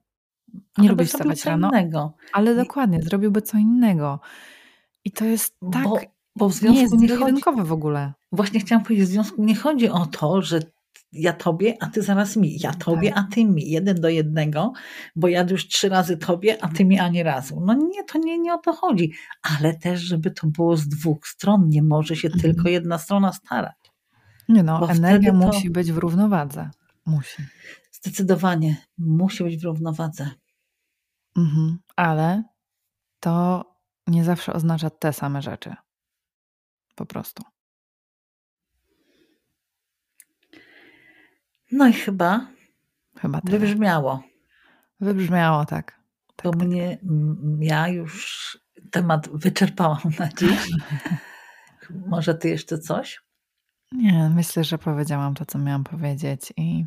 nie 0.78 0.88
lubi 0.88 1.06
wstawać 1.06 1.44
rano. 1.44 1.68
Innego. 1.68 2.12
Ale 2.32 2.54
dokładnie, 2.54 3.02
zrobiłby 3.02 3.42
co 3.42 3.58
innego. 3.58 4.20
I 5.04 5.10
to 5.10 5.24
jest 5.24 5.56
tak. 5.72 5.84
Bo, 5.84 5.98
bo 6.36 6.48
w 6.48 6.52
związku 6.52 6.76
nie 6.76 6.82
jest 6.82 6.94
nie 6.94 7.16
chodzi, 7.16 7.42
w 7.68 7.72
ogóle. 7.72 8.12
Właśnie 8.32 8.60
chciałam 8.60 8.84
powiedzieć, 8.84 9.06
w 9.06 9.12
związku 9.12 9.44
nie 9.44 9.54
chodzi 9.54 9.88
o 9.88 10.06
to, 10.06 10.42
że 10.42 10.60
ja 11.12 11.32
tobie, 11.32 11.76
a 11.80 11.86
ty 11.86 12.02
zaraz 12.02 12.36
mi, 12.36 12.58
ja 12.60 12.74
tobie, 12.74 13.12
tak. 13.12 13.18
a 13.18 13.34
ty 13.34 13.44
mi, 13.44 13.70
jeden 13.70 14.00
do 14.00 14.08
jednego, 14.08 14.72
bo 15.16 15.28
ja 15.28 15.42
już 15.50 15.68
trzy 15.68 15.88
razy 15.88 16.16
tobie, 16.16 16.64
a 16.64 16.68
ty 16.68 16.84
mi 16.84 16.98
ani 16.98 17.22
razu. 17.22 17.60
No 17.66 17.74
nie, 17.74 18.04
to 18.04 18.18
nie, 18.18 18.38
nie 18.38 18.54
o 18.54 18.58
to 18.58 18.72
chodzi, 18.72 19.12
ale 19.42 19.74
też, 19.74 20.00
żeby 20.00 20.30
to 20.30 20.46
było 20.46 20.76
z 20.76 20.88
dwóch 20.88 21.26
stron, 21.26 21.68
nie 21.68 21.82
może 21.82 22.16
się 22.16 22.28
mhm. 22.28 22.42
tylko 22.42 22.68
jedna 22.68 22.98
strona 22.98 23.32
starać. 23.32 23.92
Nie 24.48 24.62
no, 24.62 24.90
energia 24.90 25.32
musi 25.32 25.70
być 25.70 25.92
w 25.92 25.98
równowadze. 25.98 26.70
Musi. 27.06 27.42
Zdecydowanie 27.92 28.76
musi 28.98 29.44
być 29.44 29.56
w 29.56 29.64
równowadze. 29.64 30.30
Mhm. 31.36 31.78
Ale 31.96 32.42
to 33.20 33.64
nie 34.06 34.24
zawsze 34.24 34.52
oznacza 34.52 34.90
te 34.90 35.12
same 35.12 35.42
rzeczy. 35.42 35.74
Po 36.94 37.06
prostu. 37.06 37.42
No 41.72 41.88
i 41.88 41.92
chyba, 41.92 42.46
chyba 43.18 43.40
wybrzmiało. 43.44 44.22
Wybrzmiało, 45.00 45.64
tak. 45.64 46.00
tak 46.36 46.44
Bo 46.44 46.50
tak. 46.50 46.68
mnie, 46.68 46.98
ja 47.60 47.88
już 47.88 48.58
temat 48.90 49.28
wyczerpałam 49.32 50.12
na 50.18 50.28
dziś. 50.28 50.70
Może 52.06 52.34
ty 52.34 52.48
jeszcze 52.48 52.78
coś? 52.78 53.22
Nie, 53.92 54.30
myślę, 54.34 54.64
że 54.64 54.78
powiedziałam 54.78 55.34
to, 55.34 55.46
co 55.46 55.58
miałam 55.58 55.84
powiedzieć 55.84 56.52
i 56.56 56.86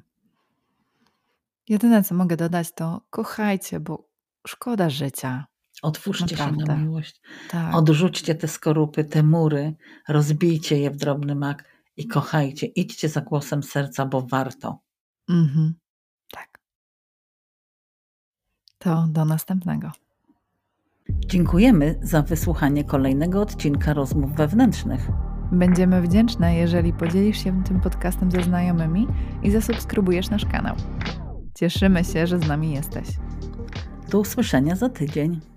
jedyne, 1.69 2.03
co 2.03 2.15
mogę 2.15 2.37
dodać, 2.37 2.71
to 2.71 3.01
kochajcie, 3.09 3.79
bo 3.79 4.07
szkoda 4.47 4.89
życia. 4.89 5.45
Otwórzcie 5.81 6.35
Naprawdę. 6.35 6.61
się 6.61 6.67
na 6.67 6.75
miłość. 6.75 7.21
Tak. 7.49 7.75
Odrzućcie 7.75 8.35
te 8.35 8.47
skorupy, 8.47 9.03
te 9.03 9.23
mury, 9.23 9.73
rozbijcie 10.07 10.79
je 10.79 10.91
w 10.91 10.97
drobny 10.97 11.35
mak 11.35 11.74
i 11.97 12.07
kochajcie. 12.07 12.67
Idźcie 12.67 13.09
za 13.09 13.21
głosem 13.21 13.63
serca, 13.63 14.05
bo 14.05 14.21
warto. 14.21 14.79
Mhm. 15.29 15.73
Tak. 16.31 16.59
To 18.77 19.05
do 19.09 19.25
następnego. 19.25 19.91
Dziękujemy 21.09 21.99
za 22.01 22.21
wysłuchanie 22.21 22.83
kolejnego 22.83 23.41
odcinka 23.41 23.93
rozmów 23.93 24.35
wewnętrznych. 24.35 25.07
Będziemy 25.51 26.01
wdzięczne, 26.01 26.55
jeżeli 26.55 26.93
podzielisz 26.93 27.43
się 27.43 27.63
tym 27.63 27.81
podcastem 27.81 28.31
ze 28.31 28.43
znajomymi 28.43 29.07
i 29.43 29.51
zasubskrybujesz 29.51 30.29
nasz 30.29 30.45
kanał. 30.45 30.75
Cieszymy 31.55 32.03
się, 32.03 32.27
że 32.27 32.39
z 32.39 32.47
nami 32.47 32.73
jesteś. 32.73 33.07
Do 34.11 34.19
usłyszenia 34.19 34.75
za 34.75 34.89
tydzień. 34.89 35.54